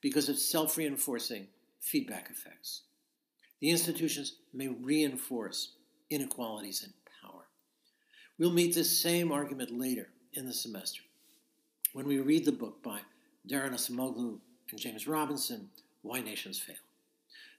because 0.00 0.28
of 0.28 0.38
self 0.38 0.76
reinforcing 0.76 1.48
feedback 1.80 2.30
effects. 2.30 2.82
The 3.60 3.70
institutions 3.70 4.36
may 4.52 4.68
reinforce 4.68 5.72
inequalities 6.10 6.84
in 6.84 6.92
power. 7.22 7.46
We'll 8.38 8.52
meet 8.52 8.74
this 8.74 9.00
same 9.00 9.32
argument 9.32 9.70
later 9.70 10.08
in 10.34 10.46
the 10.46 10.52
semester 10.52 11.02
when 11.92 12.06
we 12.06 12.18
read 12.18 12.44
the 12.44 12.52
book 12.52 12.82
by 12.82 13.00
Daron 13.48 13.72
Acemoglu 13.72 14.38
and 14.70 14.80
James 14.80 15.06
Robinson, 15.06 15.68
Why 16.02 16.20
Nations 16.20 16.58
Fail. 16.58 16.76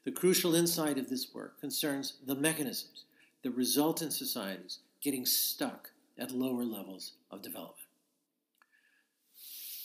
The 0.04 0.12
crucial 0.12 0.56
insight 0.56 0.98
of 0.98 1.10
this 1.10 1.34
work 1.34 1.60
concerns 1.60 2.18
the 2.26 2.36
mechanisms 2.36 3.06
that 3.46 3.52
result 3.52 4.02
in 4.02 4.10
societies 4.10 4.80
getting 5.02 5.24
stuck 5.24 5.92
at 6.18 6.32
lower 6.32 6.64
levels 6.64 7.12
of 7.30 7.44
development. 7.44 7.78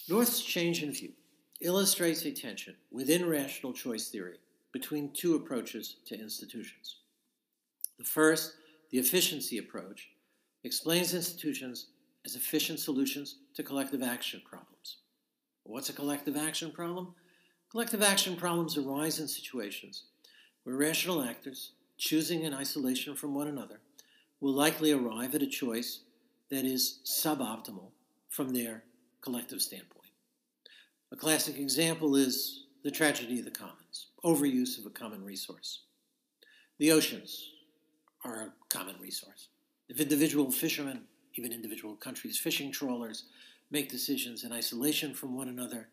North's 0.08 0.42
change 0.42 0.82
in 0.82 0.90
view 0.92 1.12
illustrates 1.60 2.24
a 2.24 2.32
tension 2.32 2.74
within 2.90 3.28
rational 3.28 3.74
choice 3.74 4.08
theory 4.08 4.38
between 4.72 5.12
two 5.12 5.34
approaches 5.34 5.96
to 6.06 6.18
institutions. 6.18 6.96
The 7.98 8.04
first, 8.04 8.54
the 8.92 8.98
efficiency 8.98 9.58
approach, 9.58 10.08
explains 10.64 11.12
institutions 11.12 11.88
as 12.24 12.36
efficient 12.36 12.80
solutions 12.80 13.36
to 13.56 13.62
collective 13.62 14.02
action 14.02 14.40
problems. 14.48 14.96
What's 15.64 15.90
a 15.90 15.92
collective 15.92 16.38
action 16.38 16.70
problem? 16.70 17.14
Collective 17.70 18.02
action 18.02 18.36
problems 18.36 18.78
arise 18.78 19.20
in 19.20 19.28
situations 19.28 20.04
where 20.64 20.76
rational 20.76 21.22
actors, 21.22 21.72
choosing 22.00 22.44
in 22.44 22.54
isolation 22.54 23.14
from 23.14 23.34
one 23.34 23.46
another, 23.46 23.78
will 24.40 24.54
likely 24.54 24.90
arrive 24.90 25.34
at 25.34 25.42
a 25.42 25.46
choice 25.46 26.00
that 26.48 26.64
is 26.64 26.98
suboptimal 27.04 27.90
from 28.30 28.54
their 28.54 28.82
collective 29.20 29.60
standpoint. 29.60 30.10
A 31.12 31.16
classic 31.16 31.58
example 31.58 32.16
is 32.16 32.64
the 32.82 32.90
tragedy 32.90 33.38
of 33.38 33.44
the 33.44 33.50
commons, 33.50 34.06
overuse 34.24 34.78
of 34.78 34.86
a 34.86 34.90
common 34.90 35.22
resource. 35.22 35.80
The 36.78 36.90
oceans 36.90 37.50
are 38.24 38.40
a 38.40 38.52
common 38.70 38.96
resource. 38.98 39.48
If 39.90 40.00
individual 40.00 40.50
fishermen, 40.50 41.02
even 41.34 41.52
individual 41.52 41.96
countries' 41.96 42.38
fishing 42.38 42.72
trawlers, 42.72 43.24
make 43.70 43.90
decisions 43.90 44.42
in 44.44 44.52
isolation 44.52 45.12
from 45.12 45.36
one 45.36 45.48
another, 45.48 45.88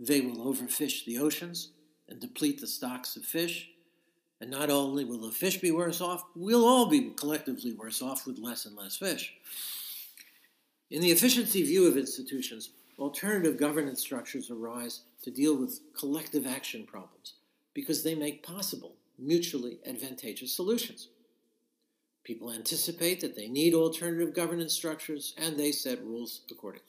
they 0.00 0.20
will 0.20 0.52
overfish 0.52 1.04
the 1.04 1.18
oceans 1.18 1.70
and 2.08 2.20
deplete 2.20 2.60
the 2.60 2.66
stocks 2.66 3.14
of 3.14 3.24
fish. 3.24 3.70
And 4.44 4.50
not 4.50 4.68
only 4.68 5.06
will 5.06 5.20
the 5.20 5.32
fish 5.32 5.58
be 5.58 5.70
worse 5.70 6.02
off, 6.02 6.22
we'll 6.36 6.66
all 6.66 6.84
be 6.84 7.12
collectively 7.16 7.72
worse 7.72 8.02
off 8.02 8.26
with 8.26 8.38
less 8.38 8.66
and 8.66 8.76
less 8.76 8.94
fish. 8.94 9.32
In 10.90 11.00
the 11.00 11.12
efficiency 11.12 11.62
view 11.62 11.88
of 11.88 11.96
institutions, 11.96 12.68
alternative 12.98 13.56
governance 13.56 14.02
structures 14.02 14.50
arise 14.50 15.00
to 15.22 15.30
deal 15.30 15.56
with 15.56 15.80
collective 15.98 16.46
action 16.46 16.84
problems 16.84 17.36
because 17.72 18.02
they 18.02 18.14
make 18.14 18.46
possible 18.46 18.96
mutually 19.18 19.78
advantageous 19.86 20.52
solutions. 20.52 21.08
People 22.22 22.52
anticipate 22.52 23.22
that 23.22 23.36
they 23.36 23.48
need 23.48 23.72
alternative 23.72 24.34
governance 24.34 24.74
structures 24.74 25.32
and 25.38 25.58
they 25.58 25.72
set 25.72 26.04
rules 26.04 26.42
accordingly. 26.50 26.84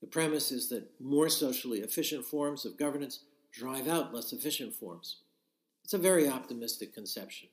The 0.00 0.06
premise 0.06 0.52
is 0.52 0.68
that 0.68 0.88
more 1.00 1.28
socially 1.28 1.80
efficient 1.80 2.24
forms 2.24 2.64
of 2.64 2.78
governance 2.78 3.24
drive 3.50 3.88
out 3.88 4.14
less 4.14 4.32
efficient 4.32 4.72
forms. 4.72 5.16
It's 5.90 5.94
a 5.96 5.98
very 5.98 6.28
optimistic 6.28 6.94
conception. 6.94 7.48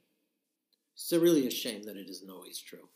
It's 0.94 1.12
a 1.12 1.20
really 1.20 1.48
a 1.48 1.50
shame 1.50 1.82
that 1.86 1.98
it 1.98 2.08
isn't 2.08 2.29
always 2.29 2.60
true. 2.60 2.88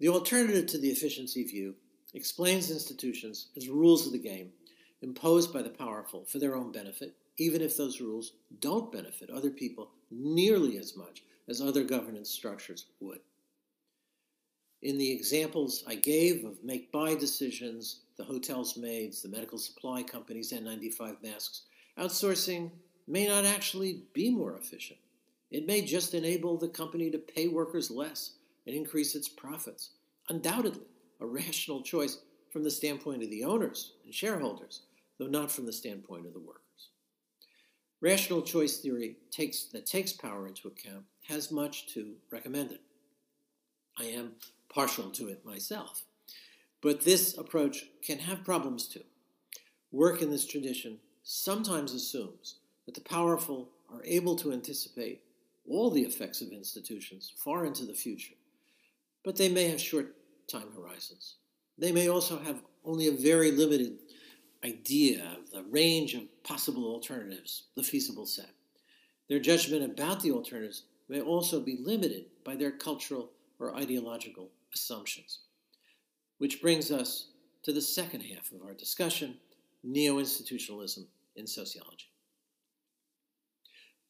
The 0.00 0.08
alternative 0.08 0.64
to 0.68 0.78
the 0.78 0.88
efficiency 0.88 1.44
view 1.44 1.74
explains 2.14 2.70
institutions 2.70 3.48
as 3.54 3.68
rules 3.68 4.06
of 4.06 4.14
the 4.14 4.18
game 4.18 4.52
imposed 5.02 5.52
by 5.52 5.60
the 5.60 5.68
powerful 5.68 6.24
for 6.24 6.38
their 6.38 6.56
own 6.56 6.72
benefit, 6.72 7.16
even 7.36 7.60
if 7.60 7.76
those 7.76 8.00
rules 8.00 8.32
don't 8.60 8.90
benefit 8.90 9.28
other 9.28 9.50
people 9.50 9.90
nearly 10.10 10.78
as 10.78 10.96
much 10.96 11.22
as 11.46 11.60
other 11.60 11.84
governance 11.84 12.30
structures 12.30 12.86
would. 13.00 13.20
In 14.80 14.96
the 14.96 15.12
examples 15.12 15.84
I 15.86 15.96
gave 15.96 16.46
of 16.46 16.64
make 16.64 16.90
buy 16.90 17.14
decisions, 17.14 18.04
the 18.16 18.24
hotel's 18.24 18.74
maids, 18.74 19.20
the 19.20 19.28
medical 19.28 19.58
supply 19.58 20.02
companies, 20.02 20.50
N95 20.50 21.22
masks, 21.22 21.64
outsourcing 21.98 22.70
may 23.08 23.26
not 23.26 23.44
actually 23.44 24.02
be 24.12 24.30
more 24.30 24.56
efficient. 24.56 24.98
It 25.50 25.66
may 25.66 25.82
just 25.82 26.14
enable 26.14 26.56
the 26.56 26.68
company 26.68 27.10
to 27.10 27.18
pay 27.18 27.48
workers 27.48 27.90
less 27.90 28.32
and 28.66 28.76
increase 28.76 29.14
its 29.14 29.28
profits. 29.28 29.90
Undoubtedly, 30.28 30.86
a 31.20 31.26
rational 31.26 31.82
choice 31.82 32.18
from 32.52 32.62
the 32.64 32.70
standpoint 32.70 33.22
of 33.22 33.30
the 33.30 33.44
owners 33.44 33.92
and 34.04 34.14
shareholders, 34.14 34.82
though 35.18 35.26
not 35.26 35.50
from 35.50 35.66
the 35.66 35.72
standpoint 35.72 36.26
of 36.26 36.34
the 36.34 36.38
workers. 36.38 36.62
Rational 38.00 38.42
choice 38.42 38.76
theory 38.76 39.16
takes, 39.30 39.64
that 39.64 39.86
takes 39.86 40.12
power 40.12 40.46
into 40.46 40.68
account 40.68 41.04
has 41.26 41.50
much 41.50 41.86
to 41.94 42.14
recommend 42.30 42.70
it. 42.70 42.80
I 43.98 44.04
am 44.04 44.32
partial 44.68 45.10
to 45.10 45.28
it 45.28 45.44
myself. 45.44 46.04
But 46.80 47.00
this 47.00 47.36
approach 47.36 47.86
can 48.02 48.18
have 48.20 48.44
problems 48.44 48.86
too. 48.86 49.02
Work 49.90 50.22
in 50.22 50.30
this 50.30 50.46
tradition 50.46 50.98
sometimes 51.24 51.92
assumes 51.92 52.56
that 52.88 52.94
the 52.94 53.00
powerful 53.02 53.68
are 53.92 54.02
able 54.02 54.34
to 54.34 54.50
anticipate 54.50 55.20
all 55.68 55.90
the 55.90 56.00
effects 56.00 56.40
of 56.40 56.52
institutions 56.52 57.30
far 57.36 57.66
into 57.66 57.84
the 57.84 57.92
future, 57.92 58.32
but 59.22 59.36
they 59.36 59.50
may 59.50 59.68
have 59.68 59.78
short 59.78 60.16
time 60.50 60.68
horizons. 60.74 61.34
They 61.76 61.92
may 61.92 62.08
also 62.08 62.38
have 62.38 62.62
only 62.86 63.08
a 63.08 63.12
very 63.12 63.50
limited 63.50 63.98
idea 64.64 65.36
of 65.36 65.50
the 65.50 65.64
range 65.70 66.14
of 66.14 66.22
possible 66.44 66.86
alternatives, 66.86 67.64
the 67.76 67.82
feasible 67.82 68.24
set. 68.24 68.54
Their 69.28 69.38
judgment 69.38 69.84
about 69.84 70.22
the 70.22 70.32
alternatives 70.32 70.84
may 71.10 71.20
also 71.20 71.60
be 71.60 71.76
limited 71.84 72.24
by 72.42 72.56
their 72.56 72.70
cultural 72.70 73.32
or 73.58 73.76
ideological 73.76 74.48
assumptions. 74.72 75.40
Which 76.38 76.62
brings 76.62 76.90
us 76.90 77.32
to 77.64 77.72
the 77.74 77.82
second 77.82 78.22
half 78.22 78.50
of 78.50 78.62
our 78.62 78.72
discussion 78.72 79.36
neo 79.84 80.18
institutionalism 80.18 81.06
in 81.36 81.46
sociology. 81.46 82.06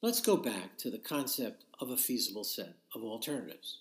Let's 0.00 0.20
go 0.20 0.36
back 0.36 0.78
to 0.78 0.90
the 0.92 0.98
concept 0.98 1.64
of 1.80 1.90
a 1.90 1.96
feasible 1.96 2.44
set 2.44 2.76
of 2.94 3.02
alternatives. 3.02 3.80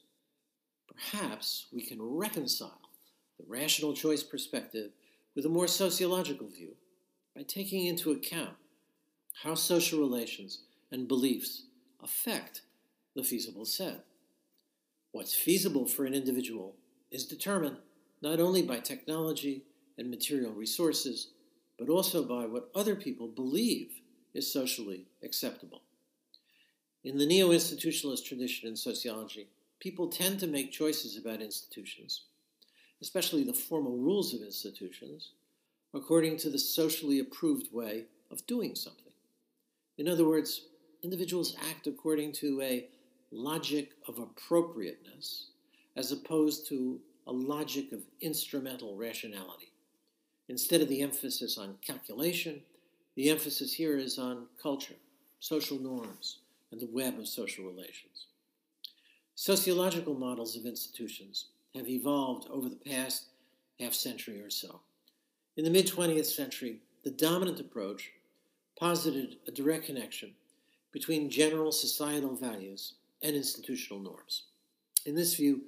Perhaps 0.92 1.68
we 1.72 1.84
can 1.86 2.02
reconcile 2.02 2.82
the 3.38 3.46
rational 3.48 3.94
choice 3.94 4.24
perspective 4.24 4.90
with 5.36 5.46
a 5.46 5.50
more 5.50 5.68
sociological 5.68 6.48
view 6.48 6.74
by 7.36 7.44
taking 7.44 7.86
into 7.86 8.10
account 8.10 8.56
how 9.44 9.54
social 9.54 10.00
relations 10.00 10.64
and 10.92 11.08
beliefs 11.08 11.66
affect 12.02 12.64
the 13.16 13.22
feasible 13.22 13.66
set. 13.66 14.04
What's 15.12 15.36
feasible 15.36 15.86
for 15.86 16.06
an 16.06 16.16
individual 16.16 16.78
is 17.12 17.28
determined 17.28 17.78
not 18.24 18.40
only 18.40 18.64
by 18.64 18.80
technology 18.80 19.66
and 20.00 20.10
material 20.10 20.52
resources, 20.52 21.28
but 21.78 21.90
also 21.90 22.24
by 22.24 22.48
what 22.48 22.72
other 22.74 22.96
people 22.96 23.28
believe 23.28 24.02
is 24.34 24.52
socially 24.52 25.06
acceptable. 25.24 25.84
In 27.08 27.18
the 27.18 27.26
neo 27.26 27.52
institutionalist 27.52 28.26
tradition 28.26 28.68
in 28.68 28.76
sociology, 28.76 29.48
people 29.80 30.10
tend 30.10 30.42
to 30.42 30.46
make 30.46 30.74
choices 30.74 31.16
about 31.16 31.42
institutions, 31.42 32.24
especially 33.02 33.46
the 33.46 33.54
formal 33.54 33.96
rules 33.96 34.34
of 34.34 34.42
institutions, 34.42 35.32
according 35.94 36.36
to 36.36 36.50
the 36.50 36.60
socially 36.60 37.20
approved 37.20 37.72
way 37.72 38.08
of 38.30 38.46
doing 38.46 38.76
something. 38.76 39.14
In 39.98 40.10
other 40.10 40.28
words, 40.28 40.66
individuals 41.02 41.56
act 41.70 41.88
according 41.88 42.34
to 42.34 42.62
a 42.62 42.90
logic 43.32 43.92
of 44.10 44.20
appropriateness 44.20 45.52
as 45.96 46.12
opposed 46.12 46.68
to 46.68 47.00
a 47.26 47.32
logic 47.32 47.94
of 47.94 48.02
instrumental 48.20 48.98
rationality. 48.98 49.72
Instead 50.50 50.82
of 50.82 50.90
the 50.90 51.02
emphasis 51.02 51.58
on 51.58 51.78
calculation, 51.80 52.64
the 53.16 53.30
emphasis 53.30 53.72
here 53.72 53.98
is 53.98 54.20
on 54.20 54.48
culture, 54.62 54.96
social 55.40 55.80
norms, 55.80 56.40
and 56.72 56.80
the 56.80 56.90
web 56.92 57.20
of 57.20 57.28
social 57.28 57.66
relations. 57.66 58.28
Sociological 59.36 60.16
models 60.16 60.56
of 60.58 60.66
institutions 60.66 61.46
have 61.76 61.88
evolved 61.88 62.48
over 62.50 62.70
the 62.70 62.76
past 62.76 63.28
half 63.80 63.94
century 63.94 64.42
or 64.42 64.50
so. 64.50 64.82
In 65.56 65.64
the 65.64 65.70
mid 65.70 65.88
20th 65.88 66.26
century, 66.26 66.80
the 67.04 67.12
dominant 67.12 67.60
approach 67.60 68.12
posited 68.80 69.38
a 69.48 69.52
direct 69.52 69.86
connection 69.86 70.34
between 70.92 71.30
general 71.30 71.72
societal 71.72 72.36
values 72.36 72.94
and 73.22 73.36
institutional 73.36 74.02
norms. 74.02 74.44
In 75.06 75.16
this 75.16 75.36
view, 75.36 75.62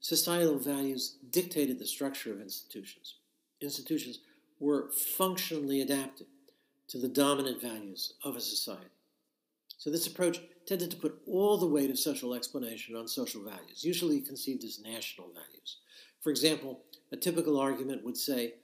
societal 0.00 0.58
values 0.58 1.16
dictated 1.30 1.78
the 1.78 1.86
structure 1.86 2.32
of 2.32 2.40
institutions. 2.40 3.16
Institutions 3.60 4.20
were 4.60 4.90
functionally 5.16 5.80
adapted 5.80 6.26
to 6.88 6.98
the 6.98 7.08
dominant 7.08 7.60
values 7.60 8.14
of 8.22 8.36
a 8.36 8.40
society. 8.40 8.93
So, 9.84 9.90
this 9.90 10.06
approach 10.06 10.40
tended 10.64 10.90
to 10.92 10.96
put 10.96 11.20
all 11.26 11.58
the 11.58 11.66
weight 11.66 11.90
of 11.90 11.98
social 11.98 12.32
explanation 12.32 12.96
on 12.96 13.06
social 13.06 13.42
values, 13.42 13.84
usually 13.84 14.22
conceived 14.22 14.64
as 14.64 14.80
national 14.80 15.28
values. 15.28 15.76
For 16.22 16.30
example, 16.30 16.80
a 17.12 17.18
typical 17.18 17.60
argument 17.60 18.02
would 18.02 18.16
say 18.16 18.54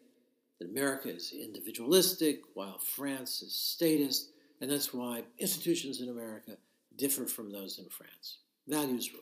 that 0.58 0.70
America 0.70 1.14
is 1.14 1.34
individualistic 1.38 2.40
while 2.54 2.78
France 2.78 3.42
is 3.42 3.54
statist, 3.54 4.30
and 4.62 4.70
that's 4.70 4.94
why 4.94 5.24
institutions 5.38 6.00
in 6.00 6.08
America 6.08 6.56
differ 6.96 7.26
from 7.26 7.52
those 7.52 7.78
in 7.78 7.90
France. 7.90 8.38
Values 8.66 9.12
rule. 9.12 9.20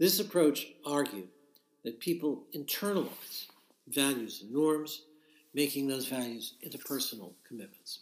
This 0.00 0.18
approach 0.18 0.66
argued 0.84 1.28
that 1.84 2.00
people 2.00 2.46
internalize 2.52 3.46
values 3.86 4.42
and 4.42 4.52
norms, 4.52 5.02
making 5.54 5.86
those 5.86 6.08
values 6.08 6.54
into 6.62 6.78
personal 6.78 7.36
commitments. 7.46 8.00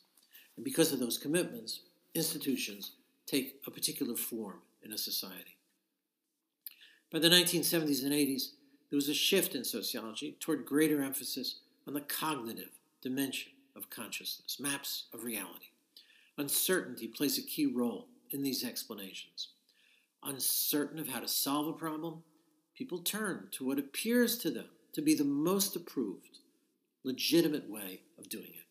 And 0.56 0.64
because 0.64 0.94
of 0.94 1.00
those 1.00 1.18
commitments, 1.18 1.80
institutions 2.16 2.92
take 3.26 3.60
a 3.67 3.71
particular 3.71 4.17
form 4.17 4.60
in 4.82 4.93
a 4.93 4.99
society. 4.99 5.56
By 7.12 7.19
the 7.19 7.28
1970s 7.28 8.02
and 8.02 8.12
80s, 8.12 8.50
there 8.90 8.97
was 8.97 9.08
a 9.08 9.14
shift 9.14 9.54
in 9.54 9.64
sociology 9.64 10.36
toward 10.40 10.67
greater 10.67 11.02
emphasis 11.02 11.60
on 11.86 11.95
the 11.95 12.00
cognitive 12.00 12.71
dimension 13.02 13.52
of 13.76 13.90
consciousness, 13.90 14.58
maps 14.58 15.06
of 15.12 15.25
reality. 15.25 15.67
Uncertainty 16.38 17.06
plays 17.06 17.38
a 17.38 17.43
key 17.43 17.67
role 17.67 18.08
in 18.30 18.43
these 18.43 18.64
explanations. 18.64 19.49
Uncertain 20.23 20.99
of 20.99 21.08
how 21.08 21.21
to 21.21 21.28
solve 21.28 21.69
a 21.69 21.73
problem, 21.73 22.23
people 22.75 22.99
turn 22.99 23.49
to 23.52 23.64
what 23.64 23.78
appears 23.78 24.38
to 24.38 24.50
them 24.50 24.69
to 24.93 25.02
be 25.02 25.14
the 25.14 25.25
most 25.25 25.76
approved, 25.76 26.38
legitimate 27.04 27.71
way 27.71 28.00
of 28.19 28.28
doing 28.28 28.49
it. 28.49 28.67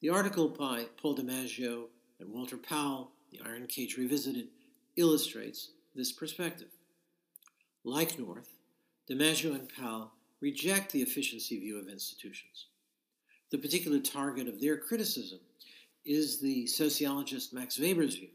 The 0.00 0.10
article 0.10 0.48
by 0.48 0.86
Paul 1.00 1.16
DiMaggio 1.16 1.86
and 2.20 2.32
Walter 2.32 2.56
Powell, 2.56 3.12
The 3.30 3.40
Iron 3.44 3.66
Cage 3.66 3.96
Revisited, 3.96 4.48
illustrates 4.96 5.70
this 5.94 6.12
perspective. 6.12 6.68
Like 7.84 8.18
North, 8.18 8.52
DiMaggio 9.10 9.54
and 9.54 9.68
Powell 9.68 10.12
reject 10.40 10.92
the 10.92 11.02
efficiency 11.02 11.58
view 11.58 11.78
of 11.78 11.88
institutions. 11.88 12.66
The 13.50 13.58
particular 13.58 13.98
target 13.98 14.48
of 14.48 14.60
their 14.60 14.76
criticism 14.76 15.40
is 16.04 16.40
the 16.40 16.66
sociologist 16.66 17.52
Max 17.52 17.78
Weber's 17.78 18.16
view 18.16 18.28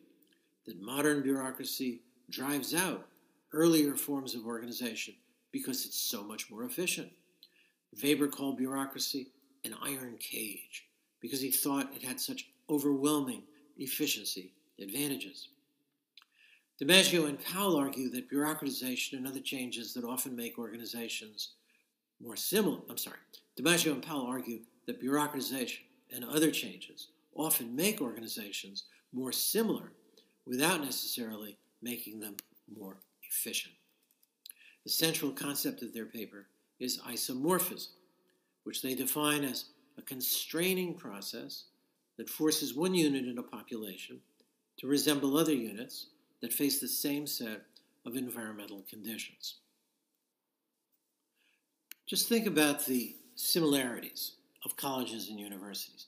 that 0.65 0.81
modern 0.81 1.21
bureaucracy 1.21 2.01
drives 2.29 2.73
out 2.73 3.07
earlier 3.51 3.95
forms 3.95 4.33
of 4.33 4.45
organization 4.45 5.13
because 5.51 5.85
it's 5.85 5.99
so 5.99 6.23
much 6.23 6.49
more 6.49 6.63
efficient. 6.63 7.11
Weber 8.01 8.27
called 8.27 8.57
bureaucracy 8.57 9.27
an 9.65 9.75
iron 9.83 10.17
cage 10.19 10.87
because 11.21 11.41
he 11.41 11.51
thought 11.51 11.93
it 11.95 12.03
had 12.03 12.19
such 12.19 12.49
overwhelming 12.69 13.43
efficiency 13.77 14.53
advantages. 14.79 15.49
DiMaggio 16.81 17.29
and 17.29 17.39
Powell 17.43 17.77
argue 17.77 18.09
that 18.09 18.31
bureaucratization 18.31 19.13
and 19.13 19.27
other 19.27 19.39
changes 19.39 19.93
that 19.93 20.03
often 20.03 20.35
make 20.35 20.57
organizations 20.57 21.53
more 22.21 22.35
similar, 22.35 22.79
I'm 22.89 22.97
sorry, 22.97 23.17
DiMaggio 23.59 23.91
and 23.91 24.03
Powell 24.03 24.25
argue 24.25 24.59
that 24.87 25.01
bureaucratization 25.01 25.81
and 26.11 26.25
other 26.25 26.51
changes 26.51 27.09
often 27.35 27.75
make 27.75 28.01
organizations 28.01 28.85
more 29.11 29.31
similar 29.31 29.91
without 30.45 30.81
necessarily 30.81 31.57
making 31.81 32.19
them 32.19 32.35
more 32.75 32.97
efficient. 33.29 33.73
The 34.83 34.89
central 34.89 35.31
concept 35.31 35.81
of 35.81 35.93
their 35.93 36.05
paper 36.05 36.47
is 36.79 36.99
isomorphism, 36.99 37.89
which 38.63 38.81
they 38.81 38.95
define 38.95 39.43
as 39.43 39.65
a 39.97 40.01
constraining 40.01 40.95
process 40.95 41.65
that 42.17 42.29
forces 42.29 42.75
one 42.75 42.93
unit 42.93 43.25
in 43.25 43.37
a 43.37 43.43
population 43.43 44.19
to 44.77 44.87
resemble 44.87 45.37
other 45.37 45.53
units 45.53 46.07
that 46.41 46.53
face 46.53 46.79
the 46.79 46.87
same 46.87 47.25
set 47.25 47.61
of 48.05 48.15
environmental 48.15 48.83
conditions. 48.89 49.55
Just 52.05 52.27
think 52.27 52.45
about 52.45 52.85
the 52.85 53.15
similarities 53.35 54.33
of 54.65 54.75
colleges 54.75 55.29
and 55.29 55.39
universities. 55.39 56.07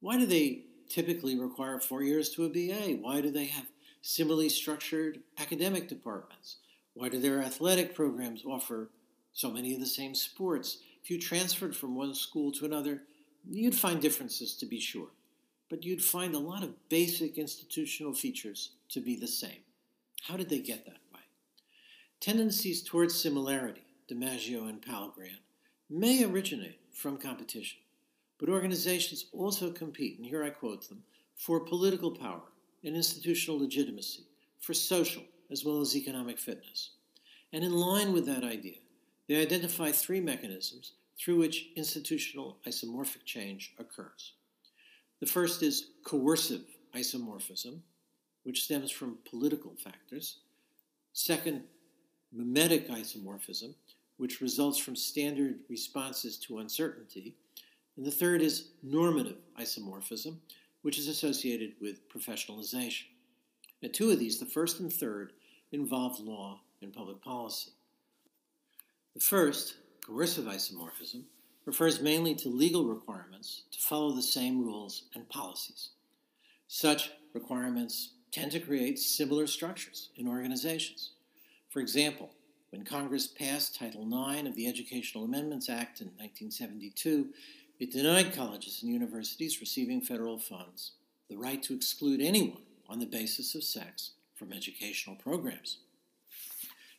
Why 0.00 0.16
do 0.16 0.26
they 0.26 0.62
typically 0.88 1.38
require 1.38 1.80
four 1.80 2.02
years 2.02 2.30
to 2.30 2.44
a 2.44 2.48
BA? 2.48 2.98
Why 3.00 3.20
do 3.20 3.30
they 3.30 3.46
have 3.46 3.66
similarly 4.02 4.48
structured 4.48 5.20
academic 5.38 5.88
departments? 5.88 6.58
Why 6.94 7.08
do 7.08 7.18
their 7.18 7.42
athletic 7.42 7.94
programs 7.94 8.44
offer 8.44 8.90
so 9.32 9.50
many 9.50 9.74
of 9.74 9.80
the 9.80 9.86
same 9.86 10.14
sports? 10.14 10.78
If 11.02 11.10
you 11.10 11.18
transferred 11.18 11.76
from 11.76 11.96
one 11.96 12.14
school 12.14 12.52
to 12.52 12.64
another, 12.64 13.02
you'd 13.48 13.74
find 13.74 14.00
differences 14.00 14.54
to 14.56 14.66
be 14.66 14.80
sure, 14.80 15.08
but 15.68 15.84
you'd 15.84 16.02
find 16.02 16.34
a 16.34 16.38
lot 16.38 16.62
of 16.62 16.88
basic 16.88 17.38
institutional 17.38 18.14
features 18.14 18.70
to 18.90 19.00
be 19.00 19.16
the 19.16 19.26
same. 19.26 19.60
How 20.22 20.36
did 20.36 20.48
they 20.48 20.60
get 20.60 20.84
that 20.84 21.00
way? 21.12 21.20
Tendencies 22.20 22.82
towards 22.82 23.14
similarity 23.14 23.82
DiMaggio 24.10 24.68
and 24.68 24.80
Powell 24.80 25.14
may 25.90 26.24
originate 26.24 26.80
from 26.92 27.16
competition, 27.16 27.78
but 28.38 28.48
organizations 28.48 29.26
also 29.32 29.70
compete, 29.70 30.18
and 30.18 30.26
here 30.26 30.42
I 30.42 30.50
quote 30.50 30.88
them, 30.88 31.02
for 31.36 31.60
political 31.60 32.10
power 32.10 32.42
and 32.82 32.94
institutional 32.94 33.60
legitimacy, 33.60 34.24
for 34.60 34.74
social 34.74 35.22
as 35.50 35.64
well 35.64 35.80
as 35.80 35.96
economic 35.96 36.38
fitness. 36.38 36.90
And 37.52 37.62
in 37.62 37.72
line 37.72 38.12
with 38.12 38.26
that 38.26 38.44
idea, 38.44 38.78
they 39.28 39.40
identify 39.40 39.90
three 39.90 40.20
mechanisms 40.20 40.92
through 41.18 41.38
which 41.38 41.68
institutional 41.76 42.58
isomorphic 42.66 43.24
change 43.24 43.74
occurs. 43.78 44.32
The 45.20 45.26
first 45.26 45.62
is 45.62 45.90
coercive 46.04 46.64
isomorphism, 46.94 47.80
which 48.42 48.64
stems 48.64 48.90
from 48.90 49.18
political 49.28 49.74
factors. 49.76 50.38
Second, 51.12 51.62
mimetic 52.32 52.88
isomorphism, 52.88 53.74
which 54.16 54.40
results 54.40 54.78
from 54.78 54.96
standard 54.96 55.60
responses 55.68 56.36
to 56.38 56.58
uncertainty. 56.58 57.34
And 57.96 58.04
the 58.04 58.10
third 58.10 58.42
is 58.42 58.70
normative 58.82 59.36
isomorphism, 59.58 60.36
which 60.82 60.98
is 60.98 61.08
associated 61.08 61.72
with 61.80 62.08
professionalization. 62.08 63.04
And 63.82 63.92
two 63.92 64.10
of 64.10 64.18
these, 64.18 64.38
the 64.38 64.46
first 64.46 64.80
and 64.80 64.92
third, 64.92 65.32
involve 65.72 66.20
law 66.20 66.60
and 66.82 66.92
public 66.92 67.22
policy. 67.22 67.70
The 69.14 69.20
first, 69.20 69.76
coercive 70.04 70.44
isomorphism, 70.44 71.22
refers 71.66 72.00
mainly 72.00 72.34
to 72.34 72.48
legal 72.48 72.84
requirements 72.84 73.62
to 73.70 73.78
follow 73.78 74.12
the 74.12 74.22
same 74.22 74.64
rules 74.64 75.04
and 75.14 75.28
policies. 75.28 75.90
Such 76.68 77.10
requirements 77.32 78.14
tend 78.32 78.52
to 78.52 78.60
create 78.60 78.98
similar 78.98 79.46
structures 79.46 80.10
in 80.16 80.26
organizations. 80.26 81.10
For 81.70 81.80
example, 81.80 82.30
when 82.70 82.84
Congress 82.84 83.26
passed 83.26 83.76
Title 83.76 84.02
IX 84.02 84.48
of 84.48 84.56
the 84.56 84.66
Educational 84.66 85.24
Amendments 85.24 85.68
Act 85.68 86.00
in 86.00 86.08
1972, 86.08 87.28
it 87.78 87.92
denied 87.92 88.34
colleges 88.34 88.82
and 88.82 88.92
universities 88.92 89.60
receiving 89.60 90.00
federal 90.00 90.38
funds 90.38 90.92
the 91.28 91.36
right 91.36 91.62
to 91.62 91.74
exclude 91.74 92.20
anyone 92.20 92.62
on 92.88 92.98
the 92.98 93.06
basis 93.06 93.54
of 93.54 93.64
sex 93.64 94.12
from 94.34 94.52
educational 94.52 95.16
programs. 95.16 95.78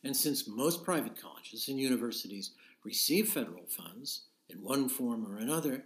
And 0.04 0.15
since 0.15 0.47
most 0.47 0.84
private 0.84 1.19
colleges 1.19 1.67
and 1.67 1.80
universities 1.80 2.51
receive 2.84 3.30
federal 3.30 3.65
funds 3.67 4.21
in 4.49 4.63
one 4.63 4.89
form 4.89 5.25
or 5.25 5.38
another, 5.38 5.84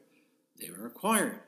they 0.59 0.67
are 0.67 0.81
required 0.81 1.39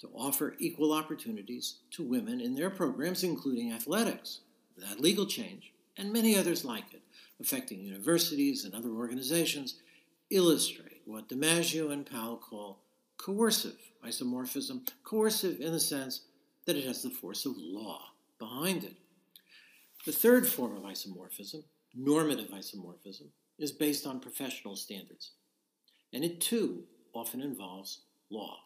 to 0.00 0.10
offer 0.14 0.54
equal 0.58 0.92
opportunities 0.92 1.76
to 1.90 2.02
women 2.02 2.40
in 2.40 2.54
their 2.54 2.70
programs, 2.70 3.24
including 3.24 3.72
athletics. 3.72 4.40
That 4.76 5.00
legal 5.00 5.26
change, 5.26 5.72
and 5.96 6.12
many 6.12 6.36
others 6.36 6.64
like 6.64 6.94
it, 6.94 7.02
affecting 7.40 7.80
universities 7.80 8.64
and 8.64 8.74
other 8.74 8.90
organizations, 8.90 9.76
illustrate 10.30 11.02
what 11.04 11.28
DiMaggio 11.28 11.90
and 11.90 12.08
Powell 12.08 12.36
call 12.36 12.78
coercive 13.16 13.78
isomorphism, 14.04 14.88
coercive 15.02 15.60
in 15.60 15.72
the 15.72 15.80
sense 15.80 16.22
that 16.66 16.76
it 16.76 16.84
has 16.84 17.02
the 17.02 17.10
force 17.10 17.44
of 17.46 17.54
law 17.56 18.10
behind 18.38 18.84
it. 18.84 18.94
The 20.06 20.12
third 20.12 20.46
form 20.46 20.76
of 20.76 20.84
isomorphism, 20.84 21.64
normative 21.94 22.50
isomorphism, 22.50 23.26
is 23.58 23.72
based 23.72 24.06
on 24.06 24.20
professional 24.20 24.76
standards, 24.76 25.32
and 26.12 26.24
it 26.24 26.40
too 26.40 26.84
often 27.14 27.40
involves 27.40 28.00
law. 28.30 28.58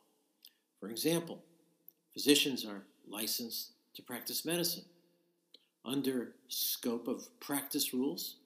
For 0.81 0.89
example, 0.89 1.43
physicians 2.13 2.65
are 2.65 2.85
licensed 3.09 3.73
to 3.95 4.03
practice 4.03 4.45
medicine. 4.45 4.85
Under 5.85 6.35
scope 6.49 7.09
of 7.09 7.29
practice 7.41 7.93
rules, 7.93 8.37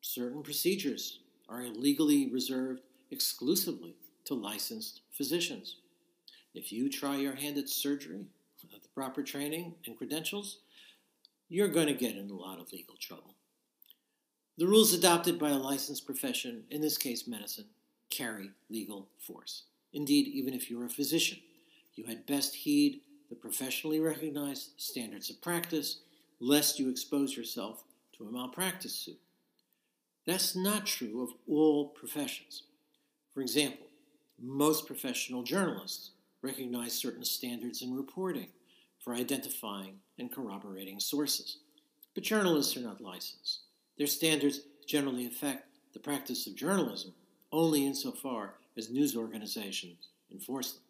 certain 0.00 0.42
procedures 0.42 1.20
are 1.48 1.64
legally 1.64 2.30
reserved 2.30 2.82
exclusively 3.10 3.96
to 4.24 4.34
licensed 4.34 5.00
physicians. 5.12 5.76
If 6.54 6.72
you 6.72 6.88
try 6.88 7.16
your 7.16 7.34
hand 7.34 7.58
at 7.58 7.68
surgery 7.68 8.26
without 8.62 8.82
the 8.82 8.88
proper 8.88 9.22
training 9.22 9.74
and 9.86 9.96
credentials, 9.96 10.58
you're 11.48 11.68
going 11.68 11.88
to 11.88 11.94
get 11.94 12.16
in 12.16 12.30
a 12.30 12.34
lot 12.34 12.60
of 12.60 12.72
legal 12.72 12.96
trouble. 12.96 13.34
The 14.56 14.66
rules 14.66 14.94
adopted 14.94 15.38
by 15.38 15.50
a 15.50 15.58
licensed 15.58 16.06
profession, 16.06 16.64
in 16.70 16.80
this 16.80 16.96
case 16.96 17.26
medicine, 17.26 17.66
carry 18.10 18.50
legal 18.70 19.08
force. 19.18 19.64
Indeed, 19.92 20.28
even 20.28 20.54
if 20.54 20.70
you're 20.70 20.86
a 20.86 20.90
physician, 20.90 21.38
you 21.94 22.04
had 22.04 22.26
best 22.26 22.54
heed 22.54 23.00
the 23.30 23.36
professionally 23.36 24.00
recognized 24.00 24.70
standards 24.76 25.30
of 25.30 25.40
practice, 25.40 26.00
lest 26.40 26.78
you 26.78 26.90
expose 26.90 27.36
yourself 27.36 27.84
to 28.16 28.24
a 28.24 28.30
malpractice 28.30 28.94
suit. 28.94 29.18
That's 30.26 30.56
not 30.56 30.86
true 30.86 31.22
of 31.22 31.30
all 31.48 31.88
professions. 31.88 32.64
For 33.32 33.40
example, 33.40 33.86
most 34.40 34.86
professional 34.86 35.42
journalists 35.42 36.10
recognize 36.42 36.92
certain 36.92 37.24
standards 37.24 37.82
in 37.82 37.94
reporting 37.94 38.48
for 38.98 39.14
identifying 39.14 39.98
and 40.18 40.32
corroborating 40.32 41.00
sources. 41.00 41.58
But 42.14 42.24
journalists 42.24 42.76
are 42.76 42.80
not 42.80 43.00
licensed. 43.00 43.60
Their 43.98 44.06
standards 44.06 44.60
generally 44.86 45.26
affect 45.26 45.66
the 45.92 46.00
practice 46.00 46.46
of 46.46 46.54
journalism 46.54 47.12
only 47.54 47.86
insofar 47.86 48.54
as 48.76 48.90
news 48.90 49.16
organizations 49.16 50.08
enforce 50.32 50.72
them. 50.72 50.82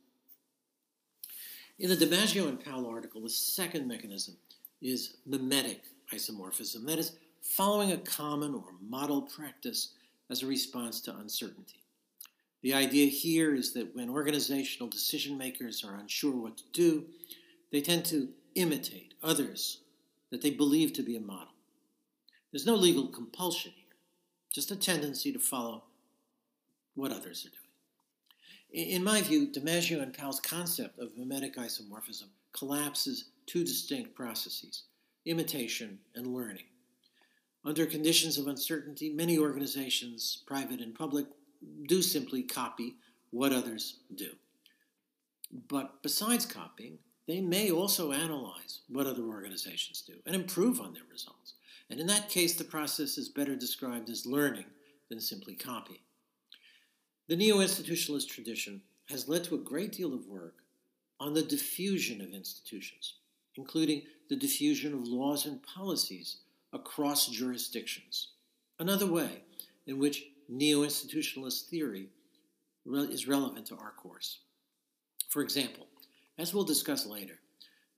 In 1.78 1.90
the 1.90 1.96
DiMaggio 1.96 2.48
and 2.48 2.64
Powell 2.64 2.86
article, 2.86 3.20
the 3.20 3.28
second 3.28 3.86
mechanism 3.86 4.36
is 4.80 5.16
mimetic 5.26 5.82
isomorphism, 6.12 6.86
that 6.86 6.98
is, 6.98 7.16
following 7.42 7.92
a 7.92 7.98
common 7.98 8.54
or 8.54 8.64
model 8.80 9.22
practice 9.22 9.90
as 10.30 10.42
a 10.42 10.46
response 10.46 11.00
to 11.02 11.16
uncertainty. 11.16 11.82
The 12.62 12.74
idea 12.74 13.08
here 13.08 13.54
is 13.54 13.74
that 13.74 13.94
when 13.94 14.08
organizational 14.08 14.88
decision 14.88 15.36
makers 15.36 15.84
are 15.84 15.96
unsure 15.96 16.34
what 16.34 16.56
to 16.56 16.64
do, 16.72 17.04
they 17.70 17.82
tend 17.82 18.06
to 18.06 18.28
imitate 18.54 19.14
others 19.22 19.80
that 20.30 20.40
they 20.40 20.50
believe 20.50 20.92
to 20.94 21.02
be 21.02 21.16
a 21.16 21.20
model. 21.20 21.52
There's 22.52 22.66
no 22.66 22.76
legal 22.76 23.08
compulsion 23.08 23.72
here, 23.76 23.96
just 24.52 24.70
a 24.70 24.76
tendency 24.76 25.32
to 25.32 25.38
follow 25.38 25.82
what 26.94 27.12
others 27.12 27.46
are 27.46 27.50
doing. 27.50 28.92
In 28.92 29.04
my 29.04 29.20
view, 29.22 29.48
DiMaggio 29.48 30.02
and 30.02 30.12
Powell's 30.12 30.40
concept 30.40 30.98
of 30.98 31.16
mimetic 31.16 31.56
isomorphism 31.56 32.28
collapses 32.52 33.30
two 33.46 33.64
distinct 33.64 34.14
processes 34.14 34.84
imitation 35.26 35.98
and 36.14 36.26
learning. 36.26 36.64
Under 37.64 37.86
conditions 37.86 38.36
of 38.36 38.46
uncertainty, 38.46 39.10
many 39.10 39.38
organizations, 39.38 40.42
private 40.46 40.80
and 40.80 40.94
public, 40.94 41.26
do 41.86 42.02
simply 42.02 42.42
copy 42.42 42.96
what 43.30 43.52
others 43.52 44.00
do. 44.14 44.32
But 45.68 46.02
besides 46.02 46.44
copying, 46.44 46.98
they 47.26 47.40
may 47.40 47.70
also 47.70 48.12
analyze 48.12 48.80
what 48.88 49.06
other 49.06 49.22
organizations 49.22 50.02
do 50.02 50.14
and 50.26 50.34
improve 50.34 50.78
on 50.78 50.92
their 50.92 51.04
results. 51.10 51.54
And 51.88 52.00
in 52.00 52.06
that 52.08 52.28
case, 52.28 52.54
the 52.54 52.64
process 52.64 53.16
is 53.16 53.28
better 53.28 53.56
described 53.56 54.10
as 54.10 54.26
learning 54.26 54.66
than 55.08 55.20
simply 55.20 55.54
copying. 55.54 56.00
The 57.26 57.36
neo 57.36 57.58
institutionalist 57.58 58.28
tradition 58.28 58.82
has 59.08 59.28
led 59.28 59.44
to 59.44 59.54
a 59.54 59.58
great 59.58 59.92
deal 59.92 60.12
of 60.12 60.26
work 60.26 60.56
on 61.18 61.32
the 61.32 61.42
diffusion 61.42 62.20
of 62.20 62.34
institutions, 62.34 63.14
including 63.56 64.02
the 64.28 64.36
diffusion 64.36 64.92
of 64.92 65.08
laws 65.08 65.46
and 65.46 65.62
policies 65.62 66.38
across 66.74 67.28
jurisdictions. 67.28 68.32
Another 68.78 69.06
way 69.06 69.42
in 69.86 69.98
which 69.98 70.24
neo 70.50 70.82
institutionalist 70.82 71.68
theory 71.68 72.08
is 72.86 73.26
relevant 73.26 73.66
to 73.66 73.76
our 73.76 73.92
course. 73.92 74.40
For 75.30 75.40
example, 75.40 75.86
as 76.36 76.52
we'll 76.52 76.64
discuss 76.64 77.06
later, 77.06 77.38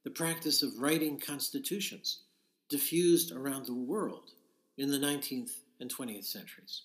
the 0.04 0.10
practice 0.10 0.62
of 0.62 0.78
writing 0.78 1.18
constitutions 1.18 2.20
diffused 2.68 3.32
around 3.32 3.66
the 3.66 3.74
world 3.74 4.30
in 4.78 4.90
the 4.90 4.98
19th 4.98 5.52
and 5.80 5.92
20th 5.92 6.26
centuries. 6.26 6.82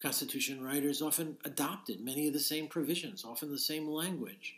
Constitution 0.00 0.62
writers 0.62 1.02
often 1.02 1.36
adopted 1.44 2.00
many 2.00 2.28
of 2.28 2.32
the 2.32 2.40
same 2.40 2.68
provisions, 2.68 3.24
often 3.24 3.50
the 3.50 3.58
same 3.58 3.88
language. 3.88 4.54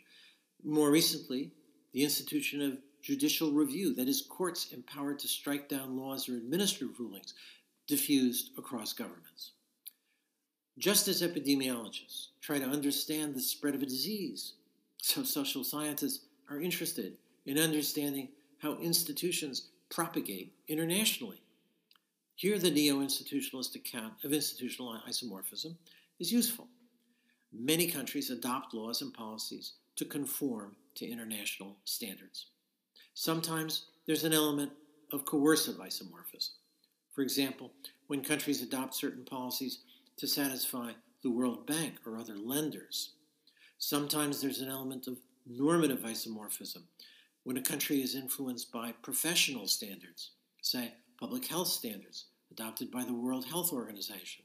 More 0.63 0.91
recently, 0.91 1.51
the 1.93 2.03
institution 2.03 2.61
of 2.61 2.77
judicial 3.01 3.51
review, 3.51 3.95
that 3.95 4.07
is, 4.07 4.21
courts 4.21 4.71
empowered 4.71 5.17
to 5.19 5.27
strike 5.27 5.67
down 5.67 5.97
laws 5.97 6.29
or 6.29 6.37
administrative 6.37 6.99
rulings, 6.99 7.33
diffused 7.87 8.51
across 8.57 8.93
governments. 8.93 9.51
Just 10.77 11.07
as 11.07 11.21
epidemiologists 11.21 12.27
try 12.39 12.59
to 12.59 12.65
understand 12.65 13.33
the 13.33 13.41
spread 13.41 13.75
of 13.75 13.81
a 13.81 13.87
disease, 13.87 14.53
so 14.97 15.23
social 15.23 15.63
scientists 15.63 16.25
are 16.49 16.61
interested 16.61 17.17
in 17.45 17.57
understanding 17.57 18.29
how 18.59 18.77
institutions 18.77 19.69
propagate 19.89 20.53
internationally. 20.67 21.41
Here, 22.41 22.57
the 22.57 22.71
neo 22.71 23.01
institutionalist 23.01 23.75
account 23.75 24.13
of 24.23 24.33
institutional 24.33 24.97
isomorphism 25.07 25.75
is 26.19 26.31
useful. 26.33 26.67
Many 27.53 27.85
countries 27.85 28.31
adopt 28.31 28.73
laws 28.73 29.03
and 29.03 29.13
policies 29.13 29.73
to 29.95 30.05
conform 30.05 30.75
to 30.95 31.05
international 31.05 31.77
standards. 31.85 32.47
Sometimes 33.13 33.85
there's 34.07 34.23
an 34.23 34.33
element 34.33 34.71
of 35.13 35.23
coercive 35.23 35.75
isomorphism. 35.75 36.53
For 37.13 37.21
example, 37.21 37.73
when 38.07 38.23
countries 38.23 38.63
adopt 38.63 38.95
certain 38.95 39.23
policies 39.23 39.81
to 40.17 40.25
satisfy 40.25 40.93
the 41.21 41.29
World 41.29 41.67
Bank 41.67 41.99
or 42.07 42.17
other 42.17 42.37
lenders. 42.37 43.11
Sometimes 43.77 44.41
there's 44.41 44.61
an 44.61 44.69
element 44.69 45.05
of 45.05 45.17
normative 45.45 45.99
isomorphism 45.99 46.81
when 47.43 47.57
a 47.57 47.61
country 47.61 48.01
is 48.01 48.15
influenced 48.15 48.71
by 48.71 48.93
professional 49.03 49.67
standards, 49.67 50.31
say 50.63 50.95
public 51.19 51.45
health 51.45 51.67
standards 51.67 52.25
adopted 52.51 52.91
by 52.91 53.03
the 53.03 53.13
World 53.13 53.45
Health 53.45 53.71
Organization. 53.71 54.43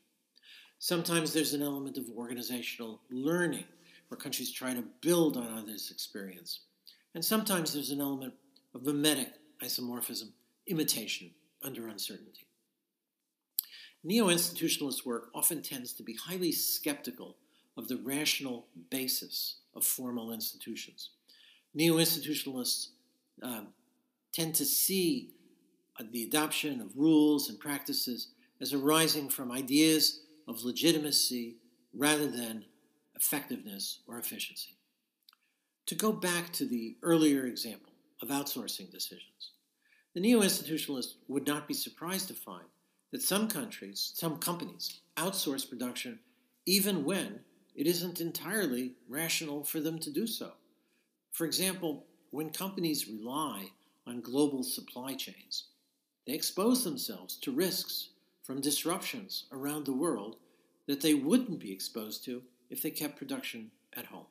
Sometimes 0.78 1.32
there's 1.32 1.54
an 1.54 1.62
element 1.62 1.98
of 1.98 2.04
organizational 2.16 3.00
learning, 3.10 3.64
where 4.08 4.18
countries 4.18 4.52
try 4.52 4.72
to 4.74 4.84
build 5.00 5.36
on 5.36 5.58
others' 5.58 5.90
experience. 5.90 6.60
And 7.14 7.24
sometimes 7.24 7.72
there's 7.72 7.90
an 7.90 8.00
element 8.00 8.34
of 8.74 8.84
mimetic 8.84 9.32
isomorphism, 9.62 10.28
imitation 10.66 11.30
under 11.62 11.88
uncertainty. 11.88 12.46
Neo 14.04 14.26
institutionalist 14.28 15.04
work 15.04 15.30
often 15.34 15.62
tends 15.62 15.92
to 15.94 16.02
be 16.02 16.14
highly 16.14 16.52
skeptical 16.52 17.36
of 17.76 17.88
the 17.88 17.96
rational 17.96 18.66
basis 18.90 19.56
of 19.74 19.84
formal 19.84 20.32
institutions. 20.32 21.10
Neo 21.74 21.96
institutionalists 21.96 22.88
uh, 23.42 23.62
tend 24.32 24.54
to 24.54 24.64
see 24.64 25.30
the 26.12 26.24
adoption 26.24 26.80
of 26.80 26.96
rules 26.96 27.48
and 27.48 27.58
practices 27.58 28.28
as 28.60 28.72
arising 28.72 29.28
from 29.28 29.52
ideas 29.52 30.20
of 30.48 30.64
legitimacy 30.64 31.56
rather 31.92 32.26
than 32.26 32.64
effectiveness, 33.16 34.00
or 34.06 34.18
efficiency. 34.18 34.76
To 35.86 35.94
go 35.94 36.12
back 36.12 36.52
to 36.54 36.66
the 36.66 36.96
earlier 37.02 37.46
example 37.46 37.92
of 38.22 38.28
outsourcing 38.28 38.90
decisions, 38.90 39.52
the 40.14 40.20
neo 40.20 40.40
institutionalist 40.40 41.14
would 41.28 41.46
not 41.46 41.66
be 41.66 41.74
surprised 41.74 42.28
to 42.28 42.34
find 42.34 42.66
that 43.12 43.22
some 43.22 43.48
countries, 43.48 44.12
some 44.14 44.36
companies, 44.38 45.00
outsource 45.16 45.68
production 45.68 46.18
even 46.66 47.04
when 47.04 47.40
it 47.74 47.86
isn't 47.86 48.20
entirely 48.20 48.92
rational 49.08 49.62
for 49.62 49.80
them 49.80 49.98
to 50.00 50.10
do 50.10 50.26
so. 50.26 50.52
For 51.32 51.46
example, 51.46 52.04
when 52.30 52.50
companies 52.50 53.08
rely 53.08 53.70
on 54.06 54.20
global 54.20 54.62
supply 54.62 55.14
chains, 55.14 55.68
they 56.26 56.34
expose 56.34 56.84
themselves 56.84 57.36
to 57.36 57.52
risks 57.52 58.10
from 58.42 58.60
disruptions 58.60 59.44
around 59.52 59.86
the 59.86 59.92
world 59.92 60.36
that 60.86 61.00
they 61.00 61.14
wouldn't 61.14 61.60
be 61.60 61.72
exposed 61.72 62.24
to 62.24 62.42
if 62.70 62.82
they 62.82 62.90
kept 62.90 63.18
production 63.18 63.70
at 63.96 64.06
home. 64.06 64.26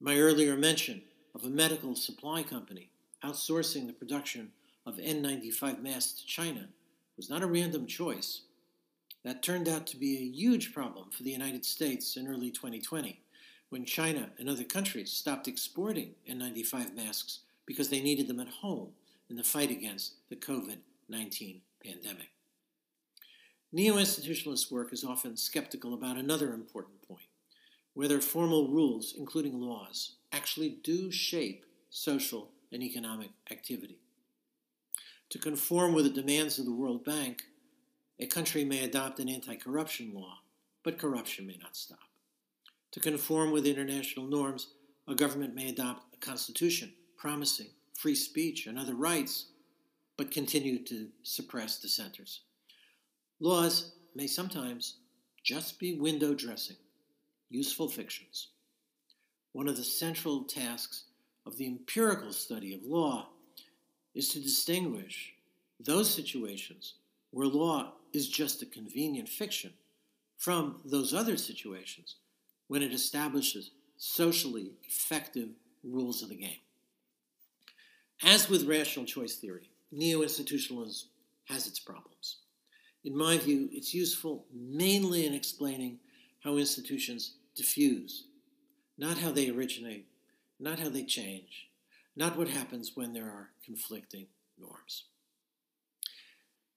My 0.00 0.18
earlier 0.18 0.56
mention 0.56 1.02
of 1.34 1.44
a 1.44 1.48
medical 1.48 1.94
supply 1.94 2.42
company 2.42 2.90
outsourcing 3.24 3.86
the 3.86 3.92
production 3.92 4.50
of 4.86 4.96
N95 4.96 5.82
masks 5.82 6.20
to 6.20 6.26
China 6.26 6.68
was 7.16 7.30
not 7.30 7.42
a 7.42 7.46
random 7.46 7.86
choice. 7.86 8.42
That 9.24 9.42
turned 9.42 9.68
out 9.68 9.86
to 9.88 9.96
be 9.96 10.18
a 10.18 10.36
huge 10.36 10.74
problem 10.74 11.10
for 11.10 11.22
the 11.22 11.30
United 11.30 11.64
States 11.64 12.16
in 12.16 12.28
early 12.28 12.50
2020 12.50 13.20
when 13.70 13.86
China 13.86 14.30
and 14.38 14.48
other 14.48 14.64
countries 14.64 15.10
stopped 15.10 15.48
exporting 15.48 16.14
N95 16.30 16.94
masks 16.94 17.40
because 17.64 17.88
they 17.88 18.02
needed 18.02 18.28
them 18.28 18.40
at 18.40 18.48
home 18.48 18.90
in 19.28 19.36
the 19.36 19.42
fight 19.42 19.70
against 19.70 20.14
the 20.28 20.36
COVID 20.36 20.78
19 21.08 21.60
pandemic. 21.84 22.30
Neo 23.72 23.94
institutionalist 23.94 24.70
work 24.70 24.92
is 24.92 25.04
often 25.04 25.36
skeptical 25.36 25.94
about 25.94 26.16
another 26.16 26.54
important 26.54 27.02
point 27.06 27.26
whether 27.94 28.20
formal 28.20 28.68
rules, 28.68 29.14
including 29.16 29.60
laws, 29.60 30.16
actually 30.32 30.78
do 30.82 31.10
shape 31.10 31.64
social 31.90 32.50
and 32.72 32.82
economic 32.82 33.30
activity. 33.50 33.98
To 35.30 35.38
conform 35.38 35.94
with 35.94 36.04
the 36.04 36.22
demands 36.22 36.58
of 36.58 36.64
the 36.64 36.74
World 36.74 37.04
Bank, 37.04 37.42
a 38.18 38.26
country 38.26 38.64
may 38.64 38.84
adopt 38.84 39.20
an 39.20 39.28
anti 39.28 39.56
corruption 39.56 40.12
law, 40.12 40.38
but 40.82 40.98
corruption 40.98 41.46
may 41.46 41.56
not 41.62 41.76
stop. 41.76 41.98
To 42.92 43.00
conform 43.00 43.50
with 43.50 43.66
international 43.66 44.26
norms, 44.26 44.68
a 45.08 45.14
government 45.14 45.54
may 45.54 45.68
adopt 45.68 46.14
a 46.14 46.18
constitution 46.18 46.92
promising 47.16 47.68
free 47.94 48.14
speech 48.14 48.66
and 48.66 48.78
other 48.78 48.94
rights, 48.94 49.46
but 50.16 50.30
continue 50.30 50.82
to 50.84 51.08
suppress 51.22 51.80
dissenters. 51.80 52.40
Laws 53.40 53.92
may 54.14 54.26
sometimes 54.26 54.96
just 55.42 55.78
be 55.78 55.94
window 55.94 56.34
dressing, 56.34 56.76
useful 57.50 57.88
fictions. 57.88 58.48
One 59.52 59.68
of 59.68 59.76
the 59.76 59.84
central 59.84 60.44
tasks 60.44 61.04
of 61.46 61.56
the 61.56 61.66
empirical 61.66 62.32
study 62.32 62.74
of 62.74 62.82
law 62.84 63.28
is 64.14 64.28
to 64.30 64.40
distinguish 64.40 65.34
those 65.80 66.12
situations 66.12 66.94
where 67.30 67.46
law 67.46 67.92
is 68.12 68.28
just 68.28 68.62
a 68.62 68.66
convenient 68.66 69.28
fiction 69.28 69.72
from 70.38 70.80
those 70.84 71.12
other 71.12 71.36
situations 71.36 72.16
when 72.68 72.82
it 72.82 72.92
establishes 72.92 73.70
socially 73.96 74.72
effective 74.88 75.48
rules 75.82 76.22
of 76.22 76.28
the 76.28 76.36
game. 76.36 76.63
As 78.22 78.48
with 78.48 78.66
rational 78.66 79.04
choice 79.04 79.36
theory, 79.36 79.70
neo 79.90 80.22
institutionalism 80.22 81.08
has 81.44 81.66
its 81.66 81.78
problems. 81.78 82.38
In 83.04 83.16
my 83.16 83.36
view, 83.36 83.68
it's 83.72 83.92
useful 83.92 84.46
mainly 84.52 85.26
in 85.26 85.34
explaining 85.34 85.98
how 86.42 86.56
institutions 86.56 87.34
diffuse, 87.54 88.26
not 88.96 89.18
how 89.18 89.30
they 89.30 89.50
originate, 89.50 90.06
not 90.58 90.78
how 90.78 90.88
they 90.88 91.04
change, 91.04 91.68
not 92.16 92.36
what 92.36 92.48
happens 92.48 92.92
when 92.94 93.12
there 93.12 93.26
are 93.26 93.50
conflicting 93.64 94.26
norms. 94.58 95.04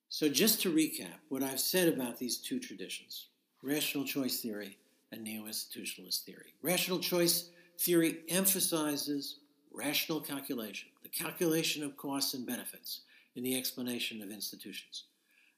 So, 0.09 0.27
just 0.27 0.61
to 0.61 0.73
recap 0.73 1.19
what 1.29 1.43
I've 1.43 1.59
said 1.59 1.93
about 1.93 2.17
these 2.17 2.37
two 2.37 2.59
traditions 2.59 3.27
rational 3.63 4.05
choice 4.05 4.39
theory 4.39 4.77
and 5.11 5.23
neo 5.23 5.43
institutionalist 5.43 6.23
theory. 6.23 6.53
Rational 6.61 6.99
choice 6.99 7.49
theory 7.79 8.19
emphasizes 8.29 9.39
rational 9.71 10.21
calculation, 10.21 10.89
the 11.07 11.23
calculation 11.23 11.83
of 11.83 11.95
costs 11.95 12.33
and 12.33 12.45
benefits 12.45 13.01
in 13.37 13.43
the 13.43 13.57
explanation 13.57 14.21
of 14.21 14.29
institutions. 14.29 15.05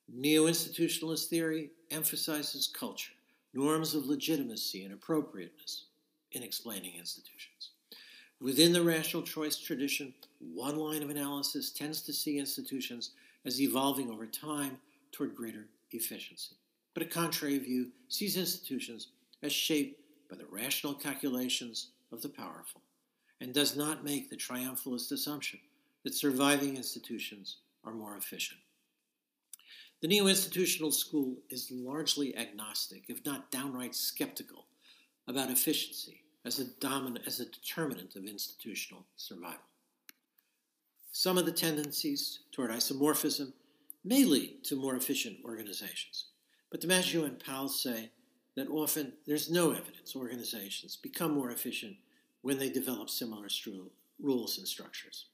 Neo 0.08 0.46
institutionalist 0.46 1.26
theory 1.28 1.72
emphasizes 1.90 2.68
culture, 2.68 3.14
norms 3.54 3.96
of 3.96 4.06
legitimacy 4.06 4.84
and 4.84 4.94
appropriateness 4.94 5.86
in 6.34 6.44
explaining 6.44 6.94
institutions. 7.00 7.72
Within 8.40 8.72
the 8.72 8.82
rational 8.84 9.24
choice 9.24 9.58
tradition, 9.58 10.14
one 10.40 10.78
line 10.78 11.02
of 11.02 11.10
analysis 11.10 11.72
tends 11.72 12.04
to 12.04 12.14
see 12.14 12.38
institutions 12.38 13.12
as 13.44 13.60
evolving 13.60 14.12
over 14.12 14.28
time 14.28 14.78
toward 15.12 15.36
greater 15.36 15.66
efficiency. 15.92 16.56
But 16.94 17.04
a 17.04 17.08
contrary 17.08 17.58
view 17.58 17.88
sees 18.08 18.38
institutions 18.38 19.08
as 19.42 19.52
shaped 19.52 20.00
by 20.30 20.38
the 20.38 20.46
rational 20.52 20.94
calculations 20.94 21.88
of 22.12 22.22
the 22.22 22.30
powerful 22.30 22.82
and 23.42 23.54
does 23.54 23.76
not 23.76 24.04
make 24.04 24.30
the 24.30 24.36
triumphalist 24.36 25.12
assumption 25.12 25.60
that 26.04 26.14
surviving 26.14 26.76
institutions 26.76 27.58
are 27.84 27.94
more 27.94 28.18
efficient. 28.18 28.60
The 30.02 30.08
neo 30.08 30.28
institutional 30.28 30.92
school 30.92 31.36
is 31.50 31.72
largely 31.72 32.36
agnostic, 32.38 33.04
if 33.10 33.26
not 33.26 33.52
downright 33.52 33.96
skeptical, 33.96 34.66
about 35.28 35.52
efficiency 35.52 36.24
as 36.46 36.60
a, 36.60 36.66
dominant, 36.80 37.28
as 37.28 37.40
a 37.40 37.46
determinant 37.46 38.16
of 38.16 38.26
institutional 38.26 39.06
survival. 39.18 39.60
Some 41.12 41.38
of 41.38 41.46
the 41.46 41.52
tendencies 41.52 42.40
toward 42.52 42.72
isomorphism 42.72 43.52
may 44.06 44.24
lead 44.24 44.64
to 44.66 44.76
more 44.76 44.96
efficient 44.96 45.38
organizations, 45.44 46.28
but 46.72 46.80
DiMaggio 46.80 47.26
and 47.26 47.38
Powell 47.40 47.68
say 47.68 48.10
that 48.56 48.70
often 48.70 49.14
there's 49.28 49.50
no 49.50 49.72
evidence 49.72 50.16
organizations 50.16 50.96
become 50.96 51.34
more 51.34 51.52
efficient 51.52 51.98
when 52.42 52.58
they 52.58 52.70
develop 52.70 53.10
similar 53.10 53.48
stru- 53.48 53.90
rules 54.22 54.58
and 54.58 54.68
structures. 54.68 55.26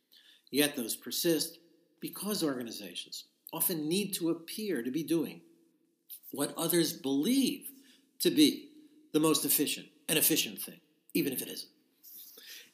Yet 0.52 0.76
those 0.76 0.96
persist 0.96 1.60
because 2.00 2.44
organizations 2.44 3.26
often 3.54 3.88
need 3.88 4.14
to 4.14 4.30
appear 4.30 4.84
to 4.84 4.92
be 4.92 5.04
doing 5.04 5.42
what 6.32 6.54
others 6.58 6.94
believe 6.94 7.70
to 8.20 8.30
be 8.30 8.70
the 9.14 9.20
most 9.20 9.46
efficient 9.46 9.88
and 10.10 10.18
efficient 10.18 10.62
thing, 10.62 10.80
even 11.14 11.34
if 11.34 11.42
it 11.42 11.48
isn't. 11.48 11.72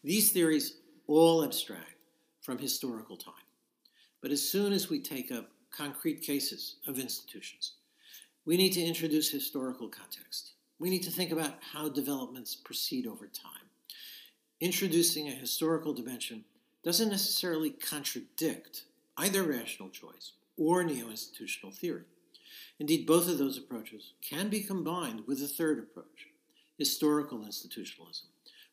These 0.04 0.32
theories 0.32 0.78
all 1.08 1.44
abstract 1.44 1.96
from 2.42 2.58
historical 2.58 3.18
time. 3.18 3.34
But 4.22 4.32
as 4.32 4.42
soon 4.42 4.74
as 4.74 4.90
we 4.90 5.00
take 5.00 5.32
up 5.32 5.50
concrete 5.76 6.22
cases 6.22 6.78
of 6.88 7.00
institutions, 7.00 7.74
we 8.46 8.58
need 8.58 8.72
to 8.74 8.82
introduce 8.82 9.30
historical 9.30 9.88
context. 9.88 10.54
We 10.80 10.90
need 10.90 11.04
to 11.04 11.12
think 11.12 11.32
about 11.32 11.60
how 11.62 11.90
developments 11.90 12.56
proceed 12.56 13.06
over 13.06 13.28
time. 13.28 13.61
Introducing 14.62 15.28
a 15.28 15.32
historical 15.32 15.92
dimension 15.92 16.44
doesn't 16.84 17.10
necessarily 17.10 17.72
contradict 17.72 18.84
either 19.18 19.42
rational 19.42 19.90
choice 19.90 20.34
or 20.56 20.84
neo 20.84 21.10
institutional 21.10 21.72
theory. 21.72 22.04
Indeed, 22.80 23.08
both 23.08 23.28
of 23.28 23.40
those 23.40 23.58
approaches 23.58 24.14
can 24.22 24.50
be 24.50 24.62
combined 24.62 25.24
with 25.26 25.42
a 25.42 25.48
third 25.48 25.80
approach, 25.80 26.28
historical 26.78 27.44
institutionalism, 27.44 28.28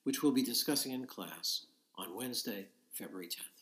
which 0.04 0.22
we'll 0.22 0.32
be 0.32 0.42
discussing 0.42 0.92
in 0.92 1.06
class 1.06 1.64
on 1.96 2.14
Wednesday, 2.14 2.66
February 2.92 3.28
10th. 3.28 3.57